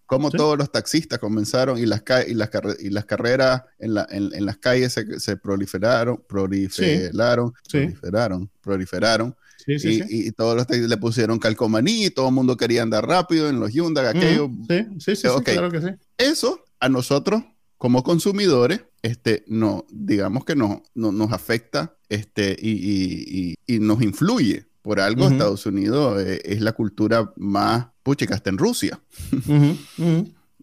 [0.07, 2.49] Cómo todos los taxistas comenzaron y las, y las,
[2.81, 9.37] y las carreras en, la, en, las calles se, se proliferaron, proliferaron, proliferaron, proliferaron.
[9.67, 13.51] Sí, y, y, todos los le pusieron calcomaní, y todo el mundo quería andar rápido
[13.51, 14.49] en los Hyundai, aquello.
[14.67, 15.89] Sí, sí, sí, claro que sí.
[16.17, 17.43] Eso a nosotros
[17.79, 24.67] como consumidores, este, no, digamos que no, nos afecta este, y, nos influye.
[24.83, 28.99] Por algo Estados Unidos eh, es la cultura más puchica, hasta en Rusia.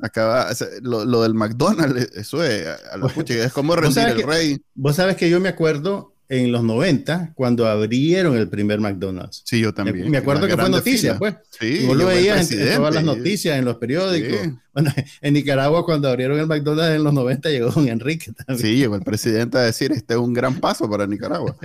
[0.01, 0.49] Acaba,
[0.81, 4.61] lo, del McDonald's, eso es, a la es como rendir el rey.
[4.73, 9.43] Vos sabes que yo me acuerdo en los 90 cuando abrieron el primer McDonald's.
[9.45, 10.09] Sí, yo también.
[10.09, 11.35] Me acuerdo que fue noticia, pues.
[11.59, 14.39] Sí, vos lo veías en, todas las noticias, en los periódicos.
[14.75, 18.59] Bueno, en Nicaragua cuando abrieron el McDonald's en los 90 llegó don Enrique también.
[18.59, 21.55] Sí, llegó el presidente a decir, este es un gran paso para Nicaragua.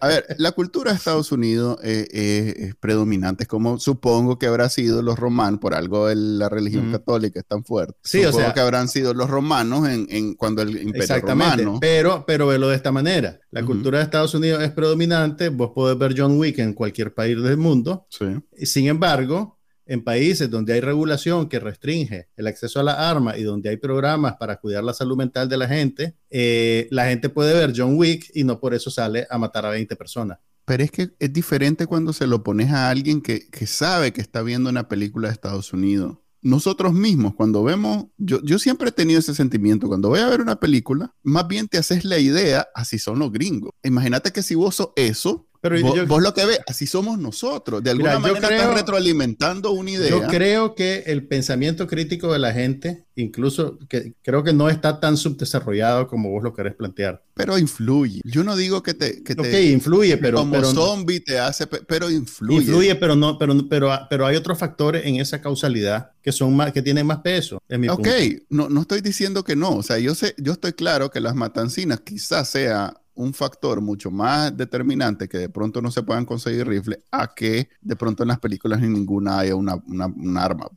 [0.00, 4.70] A ver, la cultura de Estados Unidos eh, eh, es predominante, como supongo que habrá
[4.70, 7.94] sido los romanos, por algo la religión católica es tan fuerte.
[8.02, 11.62] Sí, supongo o sea, que habrán sido los romanos en, en cuando el imperio exactamente,
[11.62, 11.78] romano.
[11.80, 13.38] Pero, pero velo de esta manera.
[13.50, 17.42] La cultura de Estados Unidos es predominante, vos podés ver John Wick en cualquier país
[17.42, 18.06] del mundo.
[18.08, 18.26] Sí.
[18.64, 19.55] Sin embargo,
[19.86, 23.76] en países donde hay regulación que restringe el acceso a la arma y donde hay
[23.76, 27.96] programas para cuidar la salud mental de la gente, eh, la gente puede ver John
[27.96, 30.38] Wick y no por eso sale a matar a 20 personas.
[30.64, 34.20] Pero es que es diferente cuando se lo pones a alguien que, que sabe que
[34.20, 36.18] está viendo una película de Estados Unidos.
[36.42, 40.40] Nosotros mismos, cuando vemos, yo, yo siempre he tenido ese sentimiento, cuando voy a ver
[40.40, 43.72] una película, más bien te haces la idea, así son los gringos.
[43.82, 47.82] Imagínate que si vos sos eso, pero vos, lo que ves, así somos nosotros.
[47.82, 50.10] De alguna manera estás retroalimentando una idea.
[50.10, 55.00] Yo creo que el pensamiento crítico de la gente, incluso que creo que no está
[55.00, 57.22] tan subdesarrollado como vos lo querés plantear.
[57.34, 58.20] Pero influye.
[58.24, 59.22] Yo no digo que te.
[59.22, 60.38] Que ok, influye, pero.
[60.38, 62.62] Como zombie te hace, pero influye.
[62.62, 66.72] Influye, pero no, pero, pero, pero hay otros factores en esa causalidad que son más,
[66.72, 67.62] que tienen más peso.
[67.68, 68.08] mi ok,
[68.48, 69.76] No, no estoy diciendo que no.
[69.76, 74.10] O sea, yo sé, yo estoy claro que las matancinas quizás sea un factor mucho
[74.10, 78.28] más determinante que de pronto no se puedan conseguir rifles a que de pronto en
[78.28, 80.68] las películas ni ninguna haya una, un arma.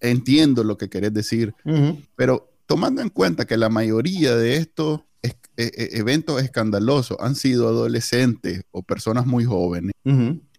[0.00, 1.54] Entiendo lo que querés decir,
[2.16, 7.68] pero tomando en cuenta que la mayoría de estos e, e, eventos escandalosos han sido
[7.68, 9.92] adolescentes o personas muy jóvenes,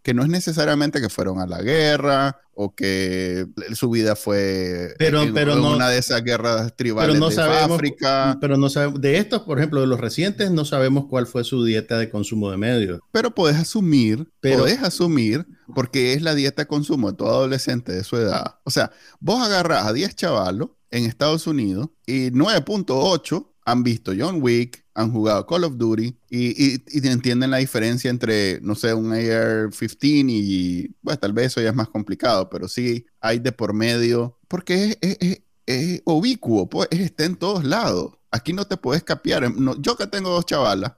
[0.06, 5.24] que no es necesariamente que fueron a la guerra o que su vida fue pero,
[5.24, 8.38] en, pero no, una de esas guerras tribales no de África.
[8.40, 11.66] Pero no sabemos, de estos, por ejemplo, de los recientes, no sabemos cuál fue su
[11.66, 13.00] dieta de consumo de medios.
[13.12, 17.92] Pero puedes asumir, pero, puedes asumir, porque es la dieta de consumo de todo adolescente
[17.92, 18.60] de su edad.
[18.64, 24.40] O sea, vos agarras a 10 chavalos en Estados Unidos y 9.8 han visto John
[24.40, 30.26] Wick, han jugado Call of Duty y, entienden la diferencia entre, no sé, un AR-15
[30.30, 34.40] y, bueno, tal vez eso ya es más complicado, pero sí hay de por medio,
[34.48, 38.14] porque es, es, es, ubicuo, pues está en todos lados.
[38.32, 39.50] Aquí no te puedes capiar.
[39.80, 40.94] yo que tengo dos chavalas,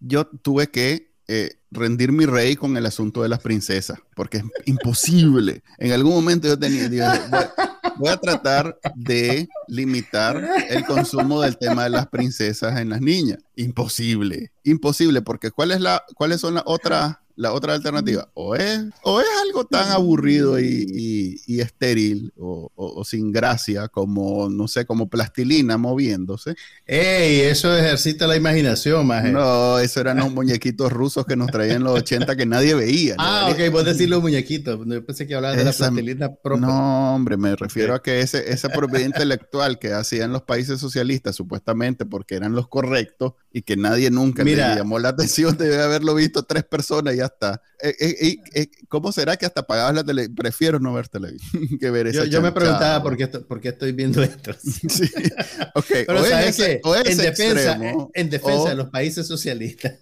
[0.00, 4.44] yo tuve que eh, rendir mi rey con el asunto de las princesas, porque es
[4.64, 5.62] imposible.
[5.78, 6.88] En algún momento yo tenía,
[7.96, 13.38] voy a tratar de limitar el consumo del tema de las princesas en las niñas.
[13.56, 18.80] Imposible, imposible, porque ¿cuál es la, ¿cuáles son las otras la otra alternativa, o es,
[19.02, 25.78] o es algo tan aburrido y, estéril o, sin gracia como, no sé, como plastilina
[25.78, 26.54] moviéndose.
[26.86, 27.40] ¡Ey!
[27.40, 29.24] Eso ejercita la imaginación, más.
[29.24, 33.16] No, eso eran los muñequitos rusos que nos traían en los 80 que nadie veía.
[33.18, 34.80] Ah, ok, vos decís los muñequitos.
[34.86, 36.66] Yo pensé que hablabas de la plastilina propia.
[36.66, 41.34] No, hombre, me refiero a que ese, esa propiedad intelectual que hacían los países socialistas,
[41.34, 46.14] supuestamente porque eran los correctos y que nadie nunca le llamó la atención, debe haberlo
[46.14, 47.62] visto tres personas y está.
[47.82, 50.28] Eh, eh, eh, ¿Cómo será que hasta pagabas la tele?
[50.30, 53.92] Prefiero no ver televisión que ver esa Yo, me preguntaba por qué, por qué, estoy
[53.92, 54.52] viendo esto.
[54.62, 55.10] sí.
[56.06, 57.78] Pero o sabes que en defensa,
[58.14, 59.94] en defensa de los países socialistas,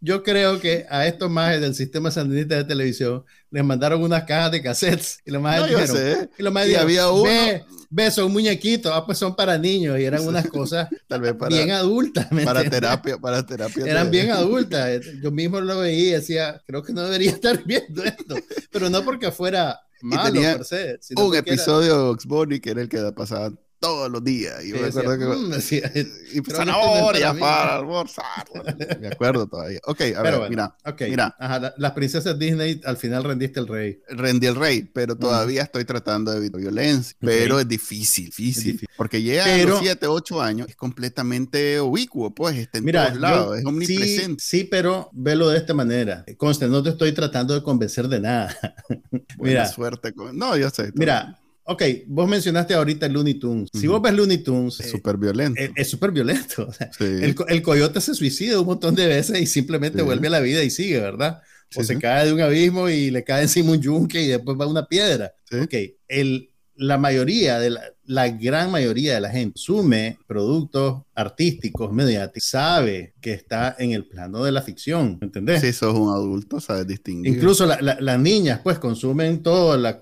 [0.00, 4.52] yo creo que a estos más del sistema sandinista de televisión les mandaron unas cajas
[4.52, 8.92] de cassettes y los más dijeron, y los más había uno, ve, ve, son muñequitos,
[8.94, 12.26] ah, pues son para niños y eran unas cosas Tal vez para, bien adultas.
[12.44, 13.86] para terapia, para terapia.
[13.86, 15.00] Eran bien adultas.
[15.22, 18.36] Yo mismo lo veía y decía, creo que no debería estar viendo esto,
[18.70, 20.98] pero no porque fuera malo per se.
[21.16, 24.64] un episodio de Oxbody que era el que pasaba todos los días.
[24.64, 25.24] Y me acuerdo que.
[25.24, 25.92] Mm", decía,
[26.32, 28.46] y zanahorias para almorzar.
[29.00, 29.80] me acuerdo todavía.
[29.84, 30.76] Ok, a ver, mira.
[31.00, 31.36] mira.
[31.38, 34.00] Ajá, las princesas Disney al final rendiste el rey.
[34.08, 37.16] Rendí el rey, pero todavía estoy tratando de evitar violencia.
[37.20, 42.56] Pero es difícil, difícil, Porque llega a los 7, 8 años, es completamente ubicuo, pues
[42.56, 44.42] está en todos lados, es omnipresente.
[44.42, 46.24] Sí, sí, pero velo de esta manera.
[46.36, 48.56] Conste, no te estoy tratando de convencer de nada.
[49.36, 50.12] Buena mira, suerte.
[50.12, 50.36] Con...
[50.36, 50.90] No, yo sé.
[50.94, 51.38] Mira,
[51.70, 53.68] Ok, vos mencionaste ahorita Looney Tunes.
[53.74, 54.80] Si vos ves Looney Tunes...
[54.80, 55.60] Es súper violento.
[55.76, 56.66] Es súper violento.
[56.98, 60.70] el, coyote se suicida un montón de veces y simplemente vuelve a la vida y
[60.70, 61.42] sigue, ¿verdad?
[61.76, 64.66] O se cae de un abismo y le cae encima un yunque y después va
[64.66, 65.34] una piedra.
[65.52, 65.74] Ok,
[66.08, 72.48] el, la mayoría de la, la gran mayoría de la gente consume productos artísticos, mediáticos,
[72.48, 75.60] sabe que está en el plano de la ficción, ¿entendés?
[75.60, 77.34] Si sos un adulto, sabes distinguir.
[77.34, 79.98] Incluso las niñas, pues, consumen todo la,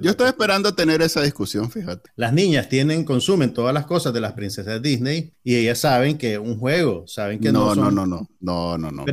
[0.00, 2.10] Yo estoy esperando tener esa discusión, fíjate.
[2.16, 6.38] Las niñas tienen, consumen todas las cosas de las princesas Disney y ellas saben que
[6.38, 7.94] un juego, saben que no, no son...
[7.94, 9.04] No, no, no, no, no, no.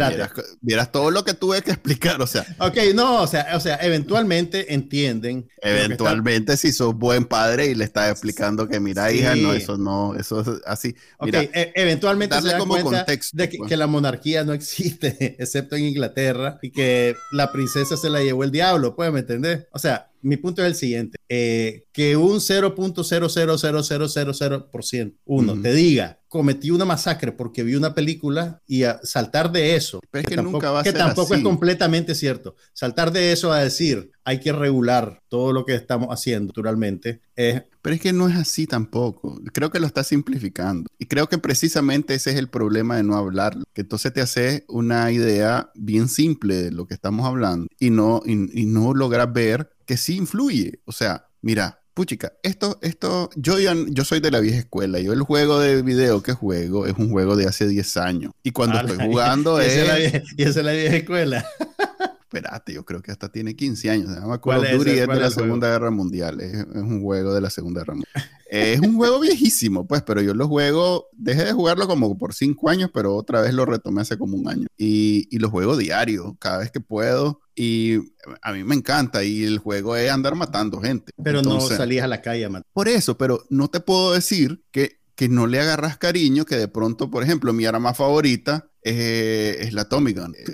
[0.61, 2.45] Vieras, todo lo que tuve que explicar, o sea.
[2.59, 5.47] Ok, no, o sea, o sea, eventualmente entienden.
[5.61, 10.15] Eventualmente, si sos buen padre y le estás explicando que mira, hija, no, eso no,
[10.15, 10.95] eso es así.
[11.27, 13.69] Mira, e, eventualmente se dan como cuenta de pues.
[13.69, 18.43] que, la monarquía no existe, excepto en Inglaterra, y que la princesa se la llevó
[18.43, 19.67] el diablo, ¿puedes me entender?
[19.71, 26.71] O sea, mi punto es el siguiente, eh, que un 0.00000%, uno, te diga, cometí
[26.71, 30.71] una masacre porque vi una película y a saltar de eso, Pero que, tampoco, nunca
[30.71, 35.21] va a que tampoco es completamente cierto, saltar de eso a decir, hay que regular
[35.29, 37.63] todo lo que estamos haciendo naturalmente, es...
[37.81, 40.89] Pero es que no es así tampoco, creo que lo está simplificando.
[40.99, 44.65] Y creo que precisamente ese es el problema de no hablar, que entonces te hace
[44.67, 49.31] una idea bien simple de lo que estamos hablando y no, y, y no logras
[49.31, 50.81] ver que sí influye.
[50.83, 54.99] O sea, mira, puchica, esto, esto, yo, yo soy de la vieja escuela.
[54.99, 58.33] Yo el juego de video que juego es un juego de hace 10 años.
[58.43, 60.21] Y cuando estoy jugando es...
[60.37, 61.43] y esa es la vieja escuela.
[62.27, 64.09] Espérate, yo creo que hasta tiene 15 años.
[64.13, 66.41] Se llama Call of Duty es, de la Segunda Guerra Mundial.
[66.41, 68.29] Es, un juego de la Segunda Guerra Mundial.
[68.49, 72.69] es un juego viejísimo, pues, pero yo lo juego, dejé de jugarlo como por 5
[72.69, 74.67] años, pero otra vez lo retomé hace como un año.
[74.77, 77.39] Y, y lo juego diario, cada vez que puedo.
[77.55, 77.99] Y
[78.41, 81.13] a mí me encanta y el juego es andar matando gente.
[81.23, 82.67] Pero no salías a la calle a matar.
[82.73, 86.67] Por eso, pero no te puedo decir que que no le agarras cariño, que de
[86.67, 90.35] pronto, por ejemplo, mi arma favorita es, es la Tommy Gun.
[90.37, 90.47] Es,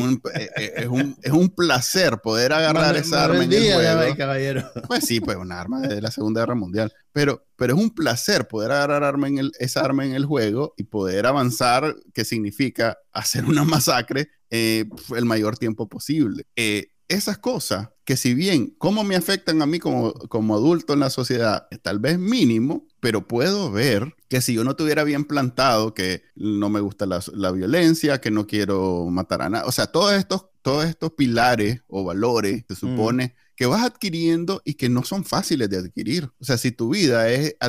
[0.00, 4.16] un, es, un, es, un, placer poder agarrar esa arma en el juego.
[4.16, 4.70] caballero.
[4.86, 6.92] Pues sí, pues una arma de la Segunda Guerra Mundial.
[7.12, 10.74] Pero, pero es un placer poder agarrar arma en el, esa arma en el juego
[10.76, 14.84] y poder avanzar, que significa hacer una masacre eh,
[15.16, 16.46] el mayor tiempo posible.
[16.54, 21.00] Eh, esas cosas que si bien, ¿cómo me afectan a mí como, como adulto en
[21.00, 21.68] la sociedad?
[21.82, 26.68] Tal vez mínimo, pero puedo ver que si yo no tuviera bien plantado que no
[26.68, 30.46] me gusta la, la violencia, que no quiero matar a nadie, o sea, todos estos,
[30.62, 32.76] todos estos pilares o valores se mm.
[32.76, 36.30] supone que vas adquiriendo y que no son fáciles de adquirir.
[36.40, 37.68] O sea, si tu vida es, a,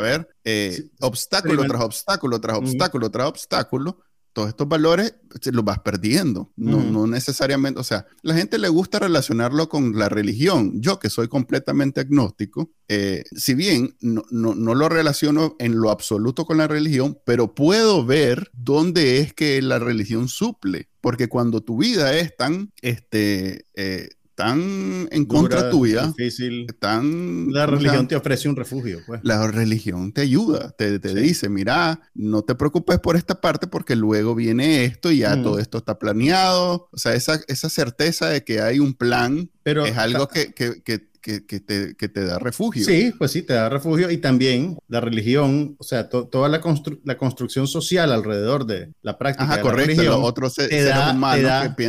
[0.00, 4.00] ver, eh, obstáculo tras obstáculo, tras obstáculo, tras obstáculo,
[4.36, 5.14] todos estos valores
[5.44, 6.52] los vas perdiendo.
[6.56, 10.82] No, no, necesariamente, o sea, la gente le gusta relacionarlo con la religión.
[10.82, 15.90] Yo que soy completamente agnóstico, eh, si bien no, no, no, lo relaciono en lo
[15.90, 20.90] absoluto con la religión, pero puedo ver dónde es que la religión suple.
[21.00, 26.66] Porque cuando tu vida es tan este, eh, tan en contra tuya, difícil.
[26.78, 29.00] Tan, la religión te ofrece un refugio.
[29.06, 29.20] Pues.
[29.24, 33.96] La religión te ayuda, te, te dice, mira, no te preocupes por esta parte porque
[33.96, 35.42] luego viene esto y ya mm.
[35.42, 36.88] todo esto está planeado.
[36.92, 40.82] O sea, esa, esa certeza de que hay un plan Pero, es algo que, que,
[40.82, 42.84] que que, que, te, que, te, da refugio.
[42.84, 46.62] Sí, pues sí, te da refugio y también la religión, o sea, toda la,
[47.02, 51.18] la, construcción social alrededor de la práctica de la religión, otros te da,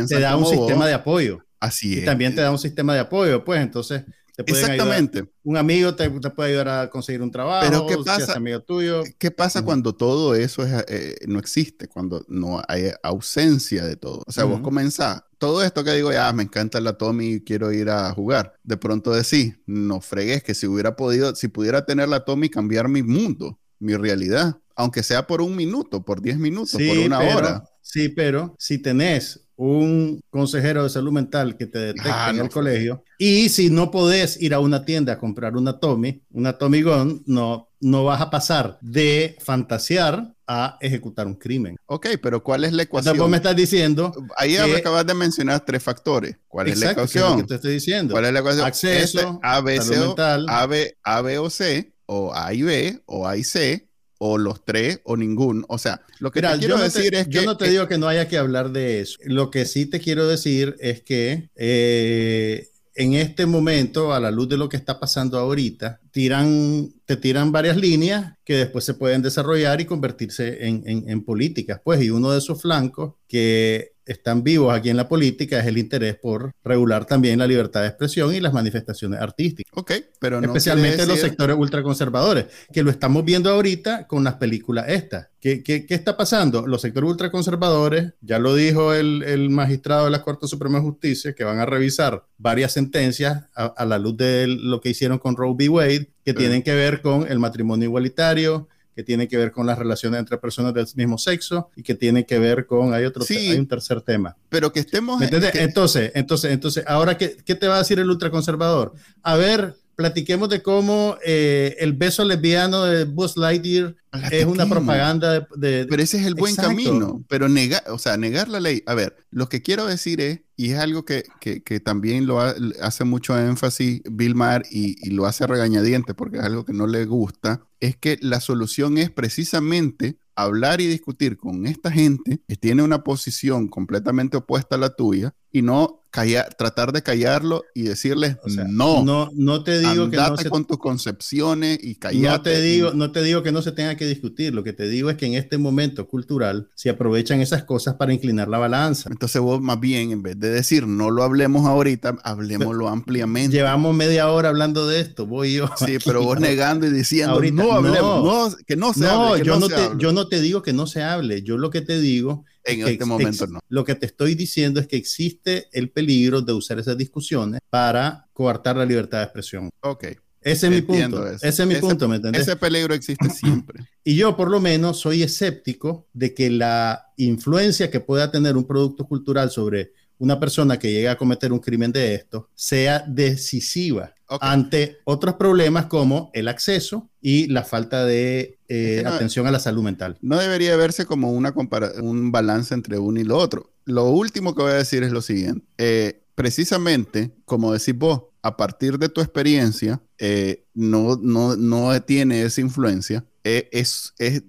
[0.08, 1.38] te da un sistema de apoyo.
[1.60, 2.04] Así es.
[2.04, 4.04] También te da un sistema de apoyo, pues entonces
[4.44, 5.24] te Exactamente.
[5.42, 7.66] un amigo te, puede ayudar a conseguir un trabajo.
[7.68, 9.02] Pero ¿qué pasa, amigo tuyo.
[9.18, 11.88] ¿qué pasa cuando todo eso eh, no existe?
[11.88, 14.22] Cuando no hay ausencia de todo.
[14.26, 17.72] O sea, vos comenzás, todo esto que digo, ya me encanta la Tommy y quiero
[17.72, 18.54] ir a jugar.
[18.62, 22.88] De pronto decís, no fregues que si hubiera podido, si pudiera tener la Tommy, cambiar
[22.88, 24.56] mi mundo, mi realidad.
[24.76, 27.64] Aunque sea por un minuto, por diez minutos, por una hora.
[27.82, 32.48] Sí, pero si tenés un consejero de salud mental que te detecte ah, en el
[32.48, 33.02] colegio.
[33.18, 37.24] Y si no podés ir a una tienda a comprar una Tommy, una Tommy Gun,
[37.26, 41.76] no, no vas a pasar de fantasear a ejecutar un crimen.
[41.86, 43.16] Ok, pero ¿cuál es la ecuación?
[43.16, 44.12] Entonces vos me estás diciendo.
[44.36, 46.36] Ahí acabas de mencionar tres factores.
[46.46, 47.40] ¿Cuál es la ecuación?
[47.40, 48.12] Que te estoy diciendo.
[48.12, 48.64] ¿Cuál es la ecuación?
[48.64, 50.46] Acceso, este, a, B, C, mental.
[50.48, 53.87] A, B, A, B o C, o A y B, o A y C,
[54.18, 55.64] o los tres o ningún.
[55.68, 57.32] O sea, lo que quiero decir es que...
[57.32, 59.18] Yo no te digo que no haya que hablar de eso.
[59.24, 64.48] Lo que sí te quiero decir es que eh, en este momento, a la luz
[64.48, 69.22] de lo que está pasando ahorita, tiran, te tiran varias líneas que después se pueden
[69.22, 71.80] desarrollar y convertirse en, en políticas.
[71.84, 75.76] Pues, y uno de esos flancos que están vivos aquí en la política es el
[75.76, 79.70] interés por regular también la libertad de expresión y las manifestaciones artísticas.
[79.76, 84.86] Ok, pero no Especialmente los sectores ultraconservadores, que lo estamos viendo ahorita con las películas
[84.88, 85.28] estas.
[85.40, 86.66] ¿Qué, qué, qué está pasando?
[86.66, 91.34] Los sectores ultraconservadores, ya lo dijo el, el, magistrado de la Corte Suprema de Justicia,
[91.34, 95.36] que van a revisar varias sentencias a, a la luz de lo que hicieron con
[95.36, 95.68] Roe v.
[95.68, 99.78] Wade, que tienen que ver con el matrimonio igualitario, que tiene que ver con las
[99.78, 103.56] relaciones entre personas del mismo sexo y que tiene que ver con, hay otro, hay
[103.56, 104.36] un tercer tema.
[104.48, 105.22] Pero que estemos...
[105.22, 108.94] Entonces, entonces, entonces, ahora, ¿qué, ¿qué te va a decir el ultraconservador?
[109.22, 113.96] A ver, platiquemos de cómo eh, el beso lesbiano de Buzz Lightyear
[114.30, 117.24] es una propaganda de, Pero ese es el buen camino.
[117.28, 118.84] Pero negar, o sea, negar la ley.
[118.86, 122.38] A ver, lo que quiero decir es, y es algo que, que, que también lo
[122.40, 126.86] hace mucho énfasis Bill Maher y, y lo hace regañadiente porque es algo que no
[126.86, 132.54] le gusta, es que la solución es precisamente hablar y discutir con esta gente que
[132.54, 137.82] tiene una posición completamente opuesta a la tuya y no callar, tratar de callarlo y
[137.82, 138.36] decirles
[138.66, 139.02] no.
[139.04, 140.48] No, no te digo que no se...
[140.48, 142.28] con tus concepciones y callate.
[142.28, 144.54] No te digo, no te digo que no se tenga que discutir.
[144.54, 148.12] Lo que te digo es que en este momento cultural se aprovechan esas cosas para
[148.12, 149.08] inclinar la balanza.
[149.10, 153.56] Entonces vos más bien en vez de decir no lo hablemos ahorita, hablemoslo ampliamente.
[153.56, 155.68] Llevamos media hora hablando de esto, voy yo.
[155.78, 159.44] Sí, pero vos negando y diciendo no hablemos, que no se hable.
[159.44, 161.42] yo, no, te, yo no te digo que no se hable.
[161.42, 163.60] Yo lo que te digo en este momento no.
[163.68, 168.28] Lo que te estoy diciendo es que existe el peligro de usar esas discusiones para
[168.32, 169.70] coartar la libertad de expresión.
[169.80, 170.04] Ok.
[170.40, 171.26] Ese es mi punto.
[171.28, 172.42] Ese es mi punto, ¿me entiendes?
[172.42, 173.84] Ese peligro existe siempre.
[174.04, 178.66] Y yo, por lo menos, soy escéptico de que la influencia que pueda tener un
[178.66, 184.14] producto cultural sobre una persona que llegue a cometer un crimen de esto sea decisiva
[184.40, 189.82] ante otros problemas como el acceso y la falta de eh, atención a la salud
[189.82, 190.18] mental.
[190.20, 191.54] No debería verse como una
[192.00, 193.70] un balance entre uno y lo otro.
[193.84, 195.64] Lo último que voy a decir es lo siguiente.
[195.78, 202.42] Eh, precisamente, como decís vos, a partir de tu experiencia, eh, no, no, no tiene
[202.42, 203.24] esa influencia.
[203.42, 204.42] es, es,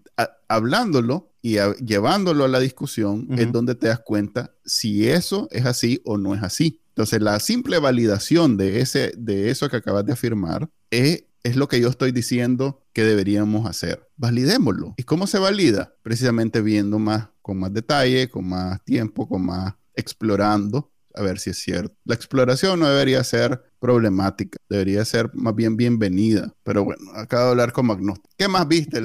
[0.47, 6.01] hablándolo y llevándolo a la discusión es donde te das cuenta si eso es así
[6.03, 6.81] o no es así.
[6.99, 11.69] Entonces, la simple validación de, ese, de eso que acabas de afirmar es, es lo
[11.69, 14.05] que yo estoy diciendo que deberíamos hacer.
[14.17, 14.95] Validémoslo.
[14.97, 15.93] ¿Y cómo se valida?
[16.03, 21.51] Precisamente viendo más, con más detalle, con más tiempo, con más explorando a ver si
[21.51, 21.95] es cierto.
[22.03, 26.53] La exploración no debería ser problemática, debería ser más bien bienvenida.
[26.63, 28.19] Pero bueno, acabo de hablar con Magnus.
[28.37, 29.01] ¿Qué más viste?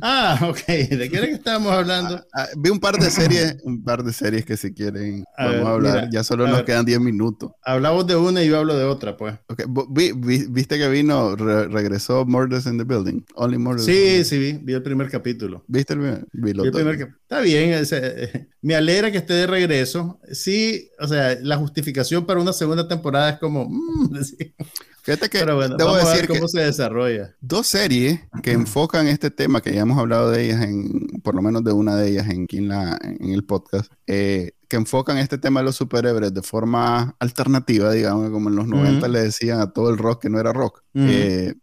[0.00, 0.66] Ah, ok.
[0.66, 2.16] ¿De qué era que estábamos hablando?
[2.32, 5.66] Ah, ah, vi un par de series, un par de series que si quieren vamos
[5.66, 6.08] a hablar.
[6.10, 7.52] ya solo nos quedan 10 minutos.
[7.64, 9.34] Hablamos de una y yo hablo de otra, pues.
[9.48, 9.66] Okay.
[10.48, 13.24] ¿Viste que vino, regresó Murders in the Building?
[13.34, 13.84] Only Murders.
[13.84, 15.64] Sí, sí, vi, vi el primer capítulo.
[15.66, 20.20] ¿Viste el, vi el primer Está bien, eh, me alegra que esté de regreso.
[20.30, 23.68] Sí, o sea, la justificación para una segunda temporada es como...
[23.68, 24.16] Mm,
[25.06, 27.36] Fíjate que debo decir cómo se desarrolla.
[27.40, 31.42] Dos series que enfocan este tema, que ya hemos hablado de ellas, en, por lo
[31.42, 35.60] menos de una de ellas en, la, en el podcast, eh, que enfocan este tema
[35.60, 39.90] de los superhéroes de forma alternativa, digamos, como en los 90 le decían a todo
[39.90, 41.54] el rock que no era rock, eh,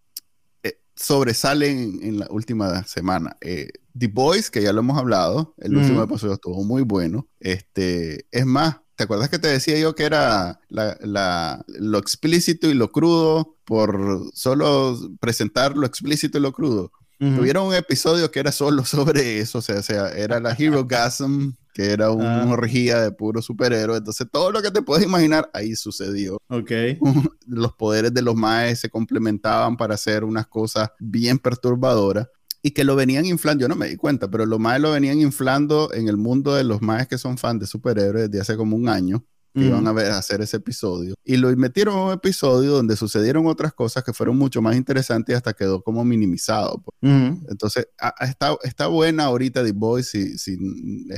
[0.63, 3.35] eh, sobresalen en la última semana.
[3.41, 7.27] The Boys, que ya lo hemos hablado, el último episodio estuvo muy bueno.
[7.41, 12.91] Este, es más, ¿Te acuerdas que te decía yo que era lo explícito y lo
[12.91, 16.91] crudo por solo presentar lo explícito y lo crudo?
[17.19, 21.53] Tuvieron un episodio que era solo sobre eso, o sea, sea era la Hero Gasm,
[21.73, 22.51] que era una ah.
[22.51, 23.97] orgía de puro superhéroe.
[23.97, 26.37] Entonces, todo lo que te puedes imaginar, ahí sucedió.
[26.49, 26.71] Ok.
[27.47, 32.27] los poderes de los maes se complementaban para hacer unas cosas bien perturbadoras
[32.63, 35.19] y que lo venían inflando, yo no me di cuenta, pero lo más lo venían
[35.19, 38.77] inflando en el mundo de los más que son fans de superhéroes desde hace como
[38.77, 41.15] un año, que iban a, ver, a hacer ese episodio.
[41.23, 45.33] Y lo metieron en un episodio donde sucedieron otras cosas que fueron mucho más interesantes
[45.33, 46.83] y hasta quedó como minimizado.
[46.83, 47.13] Pues.
[47.49, 47.87] Entonces,
[48.21, 50.57] está, está buena ahorita The Boys, si, si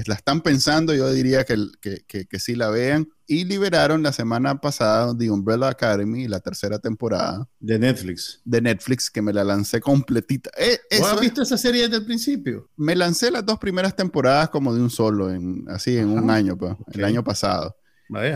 [0.06, 3.10] la están pensando, yo diría que, que, que, que sí la vean.
[3.28, 7.50] Y liberaron la semana pasada The Umbrella Academy, la tercera temporada.
[7.60, 8.42] De Netflix.
[8.46, 10.52] De Netflix, que me la lancé completita.
[10.58, 12.70] Eh, ¿Has visto esa serie desde el principio?
[12.76, 16.56] Me lancé las dos primeras temporadas como de un solo, en, así en un año,
[16.56, 17.76] pues, el año pasado.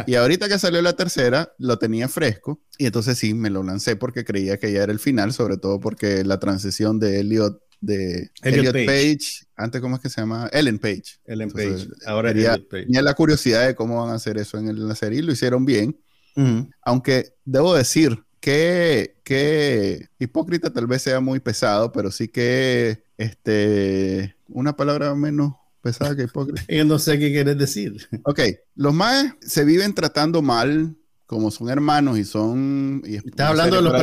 [0.08, 2.62] Y ahorita que salió la tercera, lo tenía fresco.
[2.78, 5.80] Y entonces sí, me lo lancé porque creía que ya era el final, sobre todo
[5.80, 9.46] porque la transición de Elliot de Elliot, Page.
[9.56, 12.84] antes cómo es que se llama Ellen Page Ellen Page ahora Elliot Page.
[12.84, 15.66] tenía la curiosidad de cómo van a hacer eso en la serie y lo hicieron
[15.66, 15.98] bien
[16.82, 24.36] aunque debo decir que, que hipócrita tal vez sea muy pesado pero sí que este
[24.48, 26.64] una palabra menos pesada que hipócrita.
[26.70, 28.08] Yo no sé qué quieres decir.
[28.24, 28.42] Ok,
[28.76, 33.02] los más se viven tratando mal, como son hermanos y son...
[33.06, 33.94] Y Estás hablando de los,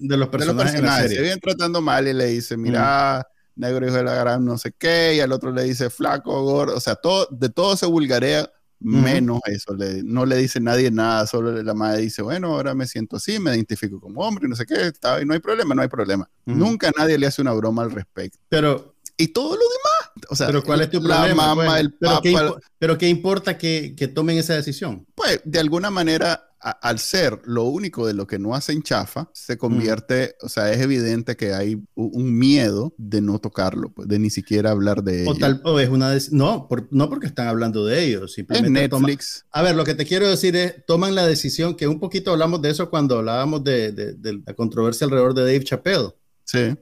[0.00, 1.10] de, los, personajes.
[1.10, 3.26] Se viven tratando mal y le dice, mira,
[3.56, 6.76] negro hijo de la gran no sé qué, y al otro le dice flaco, gordo,
[6.76, 11.26] o sea, todo, de todo se vulgarea menos eso, le, no le dice nadie nada,
[11.26, 14.66] solo la madre dice, bueno, ahora me siento así, me identifico como hombre, no sé
[14.66, 16.28] qué, está, y no hay problema, no hay problema.
[16.44, 18.38] Nunca nadie le hace una broma al respecto.
[18.48, 20.28] Pero y todo lo demás.
[20.30, 21.78] O sea, pero ¿cuál es tu la problema?
[21.78, 22.34] El ¿Pero, qué
[22.78, 25.06] ¿Pero, qué importa que, que, tomen esa decisión?
[25.14, 29.56] Pues de alguna manera, al ser lo único de lo que no hacen chafa, se
[29.56, 34.30] convierte, o sea, es evidente que hay un miedo de no tocarlo, pues, de ni
[34.30, 35.30] siquiera hablar de ello.
[35.30, 39.46] O tal o es una no, no porque están hablando de ellos, simplemente Netflix.
[39.52, 42.60] a ver, lo que te quiero decir es, toman la decisión, que un poquito hablamos
[42.62, 46.14] de eso cuando hablábamos de, de, de la controversia alrededor de Dave Chappelle
[46.46, 46.76] Sí.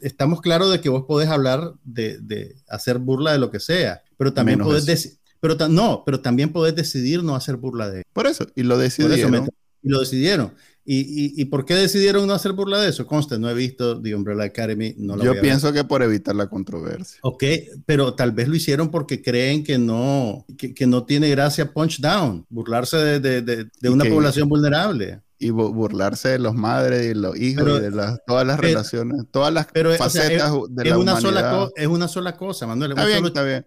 [0.00, 4.34] estamos claros de que vos podés hablar de, hacer burla de lo que sea, pero
[4.34, 8.62] también podés pero no, pero también podés decidir no hacer burla de Por eso, y
[8.62, 9.48] lo decidieron.
[9.82, 10.52] y lo decidieron.
[10.84, 13.06] ¿Y, y, por qué decidieron no hacer burla de eso?
[13.06, 14.94] Conste, no he visto The Umbrella Academy.
[14.98, 17.20] No Yo pienso que por evitar la controversia.
[17.22, 17.44] Ok,
[17.86, 22.44] pero tal vez lo hicieron porque creen que no, que, no tiene gracia punch down,
[22.48, 27.68] burlarse de, de, de, una población vulnerable y burlarse de los madres y los hijos
[27.78, 29.66] y de las, todas las relaciones, todas las
[29.98, 31.50] facetas de la una humanidad.
[31.50, 32.94] Sola es una sola cosa, Manuel.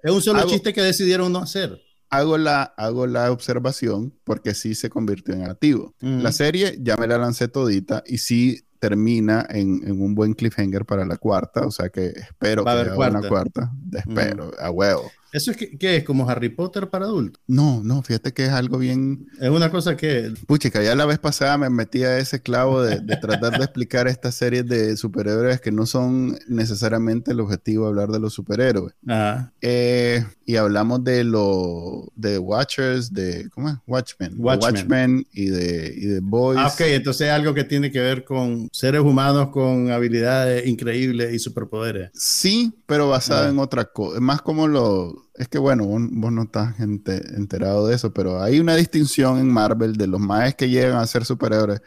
[0.04, 1.82] Es un solo, chiste que decidieron no hacer.
[2.10, 5.94] Hago la, hago la observación porque sí se convirtió en activo.
[6.00, 10.86] La serie ya me la lancé todita y sí termina en, en, un buen cliffhanger
[10.86, 13.72] para la cuarta, o sea que espero que haya una cuarta.
[13.92, 15.12] Espero, a huevo.
[15.36, 17.44] ¿Eso es que, es como Harry Potter para adultos?
[17.46, 19.28] No, no, fíjate que es algo bien...
[19.42, 20.34] Es una cosa que...
[20.48, 24.36] Puchica, ya la vez pasada me metí a ese clavo de, tratar de explicar estas
[24.36, 28.94] series de superhéroes que no son necesariamente el objetivo de hablar de los superhéroes.
[29.06, 29.52] Ajá.
[29.62, 33.76] Eh, y hablamos de los de Watchers, de ¿cómo es?
[33.88, 36.60] Watchmen, Watchmen, y de y de Boys.
[36.62, 41.34] Ah, ok, entonces es algo que tiene que ver con seres humanos con habilidades increíbles
[41.34, 42.12] y superpoderes.
[42.14, 43.50] Sí, pero basado ah.
[43.50, 48.14] en otra cosa, más como lo es que bueno, vos, no estás enterado de eso,
[48.14, 51.82] pero hay una distinción en Marvel de los más que llegan a ser superhéroes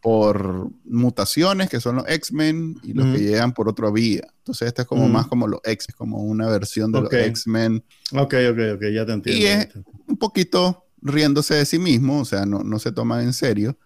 [0.00, 4.22] por mutaciones, que son los X-Men, y los que llegan por otra vía.
[4.38, 7.82] Entonces, este es como más como los X, como una versión de los X-Men.
[8.12, 9.42] Ok, ok, ok, ya te entiendo.
[9.42, 9.68] Y es
[10.06, 13.78] un poquito riéndose de sí mismo, o sea, no, no se toman en serio,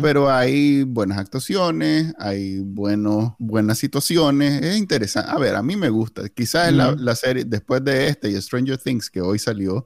[0.00, 5.30] pero hay buenas actuaciones, hay buenos, buenas situaciones, es interesante.
[5.30, 8.78] A ver, a mí me gusta, quizás la, la, serie, después de este y Stranger
[8.78, 9.84] Things que hoy salió,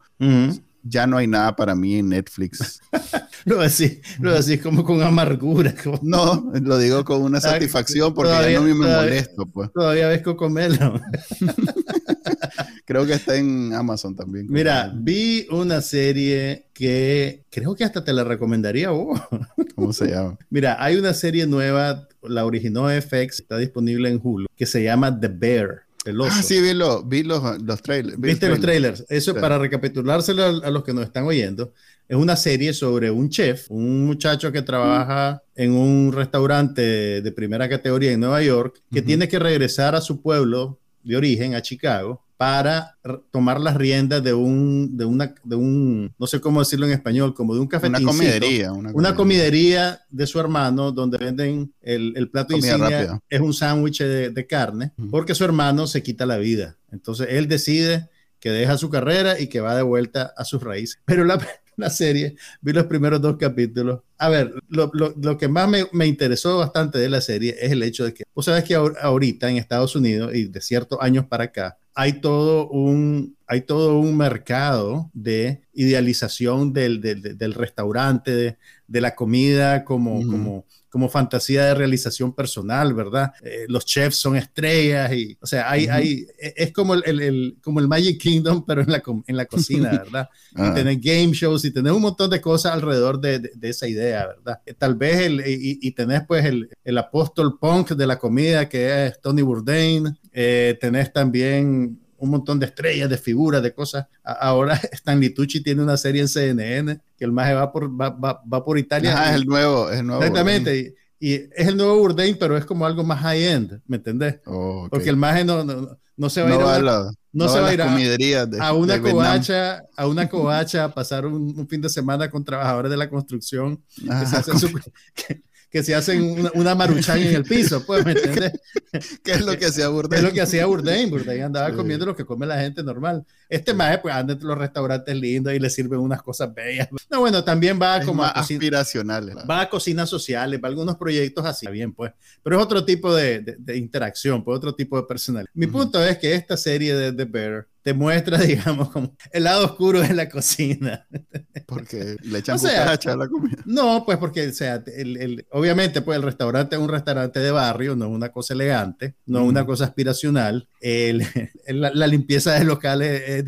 [0.82, 2.80] ya no hay nada para mí en Netflix.
[3.44, 5.74] lo decís, lo decís como con amargura.
[6.02, 9.46] No, lo digo con una satisfacción porque ya no me, molesto.
[9.46, 9.72] Pues.
[9.72, 11.00] Todavía ves Cocomelo.
[12.84, 14.46] creo que está en Amazon también.
[14.48, 19.20] Mira, vi una serie que creo que hasta te la recomendaría vos.
[19.74, 20.36] ¿Cómo se llama?
[20.50, 25.18] Mira, hay una serie nueva, la originó FX, está disponible en Hulu, que se llama
[25.18, 25.82] The Bear.
[26.04, 28.20] Ah, sí, vi, los, trailers.
[28.20, 29.04] ¿Viste los trailers?
[29.08, 31.72] Eso para recapitulárselo a, los que nos están oyendo.
[32.08, 37.68] Es una serie sobre un chef, un muchacho que trabaja en un restaurante de primera
[37.68, 42.24] categoría en Nueva York, que tiene que regresar a su pueblo de origen, a Chicago,
[42.42, 42.98] para
[43.30, 47.34] tomar las riendas de un, de una, de un, no sé cómo decirlo en español,
[47.34, 47.86] como de un café.
[47.86, 48.72] Una comidería.
[48.72, 50.00] Una comidería.
[50.10, 55.36] de su hermano donde venden el, el plato insignia, es un sándwich de, carne, porque
[55.36, 56.76] su hermano se quita la vida.
[56.90, 61.00] Entonces él decide que deja su carrera y que va de vuelta a sus raíces.
[61.04, 61.38] Pero la,
[61.76, 64.00] la serie, vi los primeros dos capítulos.
[64.18, 67.70] A ver, lo, lo, lo que más me, me, interesó bastante de la serie es
[67.70, 71.26] el hecho de que, vos sabes que ahorita en Estados Unidos y de ciertos años
[71.26, 78.30] para acá, hay todo un, hay todo un mercado de idealización del, del, del restaurante,
[78.30, 83.32] de, de, la comida como, como, como fantasía de realización personal, ¿verdad?
[83.42, 87.56] Eh, los chefs son estrellas y, o sea, hay, hay, e, es como el, el,
[87.62, 90.28] como el Magic Kingdom, pero en la, en la cocina, ¿verdad?
[90.54, 90.74] y ah.
[90.74, 94.60] tener game shows y tener un montón de cosas alrededor de, de, esa idea, ¿verdad?
[94.66, 98.68] Eh, tal vez, el, y, y tenés pues el, el apóstol punk de la comida
[98.68, 104.06] que es Tony Bourdain, eh, tenés también un montón de estrellas, de figuras, de cosas.
[104.22, 108.64] Ahora Stanley Tucci tiene una serie en CNN que el maje va por, va, va,
[108.64, 109.14] por Italia.
[109.18, 110.22] Ah, es el nuevo, es el nuevo.
[110.22, 110.94] Exactamente.
[111.18, 114.40] Y, es el nuevo Bourdain, pero es como algo más high-end, ¿me entendés?
[114.44, 117.74] Oh, Porque el maje no, no, se va a ir a, no, se va a
[117.74, 122.90] ir a, una covacha, a una covacha a pasar un, fin de semana con trabajadores
[122.90, 124.68] de la construcción que se hacen su,
[125.14, 125.42] que
[125.82, 128.52] se hacen una, maruchan en el piso, pues, ¿me entiendes?
[129.24, 130.18] ¿Qué es lo que hacía Bourdain?
[130.18, 131.08] Es lo que hacía Bourdain.
[131.08, 133.24] Bourdain andaba comiendo lo que come la gente normal.
[133.48, 136.88] Este más, pues, anda entre los restaurantes lindos y le sirven unas cosas bellas.
[137.10, 139.34] No, bueno, también va como a aspiracionales.
[139.48, 142.12] Va a cocinas sociales, va a algunos proyectos así, bien, pues.
[142.42, 145.48] Pero es otro tipo de, de, interacción, pues, otro tipo de personal.
[145.54, 149.64] Mi punto es que esta serie de The Bear te muestra, digamos, como el lado
[149.66, 151.06] oscuro de la cocina.
[151.66, 153.62] Porque le echan o a la comida.
[153.64, 157.50] No, pues porque, o sea, el, el, obviamente, pues el restaurante es un restaurante de
[157.50, 160.68] barrio, no es una cosa elegante, no es una cosa aspiracional.
[160.80, 161.24] El,
[161.68, 163.44] la, limpieza del local es,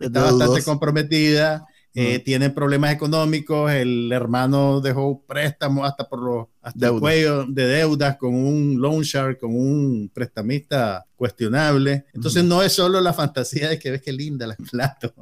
[0.00, 1.66] está bastante comprometida.
[1.94, 7.66] Eh, tienen problemas económicos, el hermano dejó préstamos hasta por los hasta el cuello de
[7.66, 12.06] deudas con un loan shark, con un prestamista cuestionable.
[12.12, 15.14] Entonces no es solo la fantasía de que ves que linda la plato,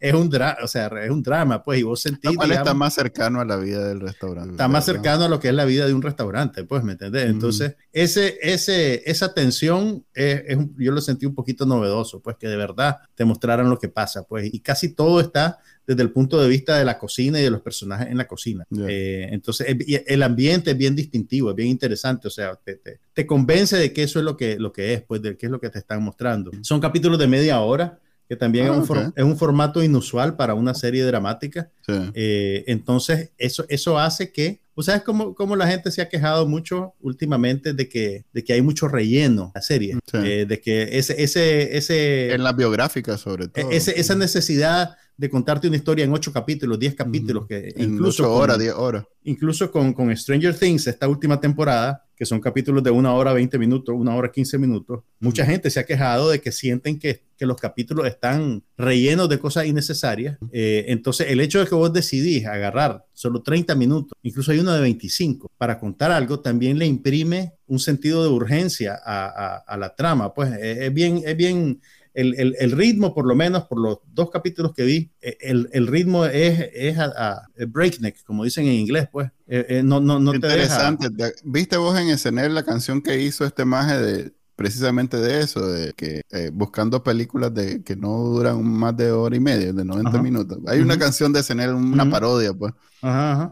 [0.00, 2.32] es un drama, o sea, es un drama, pues, y vos sentís...
[2.50, 4.52] está más cercano a la vida del restaurante.
[4.52, 7.28] Está más cercano a lo que es la vida de un restaurante, pues, ¿me entendés?
[7.28, 12.56] Entonces, ese, ese, esa tensión, es, yo lo sentí un poquito novedoso, pues, que de
[12.56, 16.48] verdad te mostraran lo que pasa, pues, y casi todo está desde el punto de
[16.48, 18.66] vista de la cocina y de los personajes en la cocina.
[18.88, 22.80] Eh, entonces, el ambiente es bien distintivo, es bien interesante, o sea, te,
[23.12, 25.52] te, convence de que eso es lo que, lo que es, pues, de qué es
[25.52, 26.50] lo que te están mostrando.
[26.62, 27.98] Son capítulos de media hora,
[28.28, 31.70] que también es, un ah, es, un formato inusual para una serie dramática.
[32.14, 36.46] Eh, entonces, eso, eso hace que, ¿tú sabes cómo, cómo, la gente se ha quejado
[36.46, 39.98] mucho últimamente de que, de que hay mucho relleno en la serie?
[40.14, 42.32] Eh, de que ese, ese, ese...
[42.32, 43.70] En la biográfica, sobre todo.
[43.70, 48.58] Ese, esa necesidad de contarte una historia en ocho capítulos, diez capítulos, que incluso horas,
[48.58, 49.04] diez horas.
[49.24, 53.58] Incluso con, con, Stranger Things, esta última temporada, que son capítulos de una hora 20
[53.58, 57.46] minutos, una hora 15 minutos, mucha gente se ha quejado de que sienten que, que
[57.46, 60.36] los capítulos están rellenos de cosas innecesarias.
[60.52, 64.72] Eh, entonces, el hecho de que vos decidís agarrar solo 30 minutos, incluso hay uno
[64.72, 69.94] de 25, para contar algo, también le imprime un sentido de urgencia a, a, la
[69.94, 70.34] trama.
[70.34, 71.80] Pues es bien, es bien
[72.14, 75.88] el, el, ritmo, por lo menos por los dos capítulos que vi, eh, el, el
[75.88, 79.30] ritmo es, es a, breakneck, como dicen en inglés, pues.
[79.46, 81.08] Eh, eh, no, no, no te Interesante.
[81.44, 85.92] ¿Viste vos en escenar la canción que hizo este maje de precisamente de eso, de
[85.92, 90.58] que buscando películas de que no duran más de hora y media, de 90 minutos.
[90.66, 92.72] Hay una canción de escenar, una parodia, pues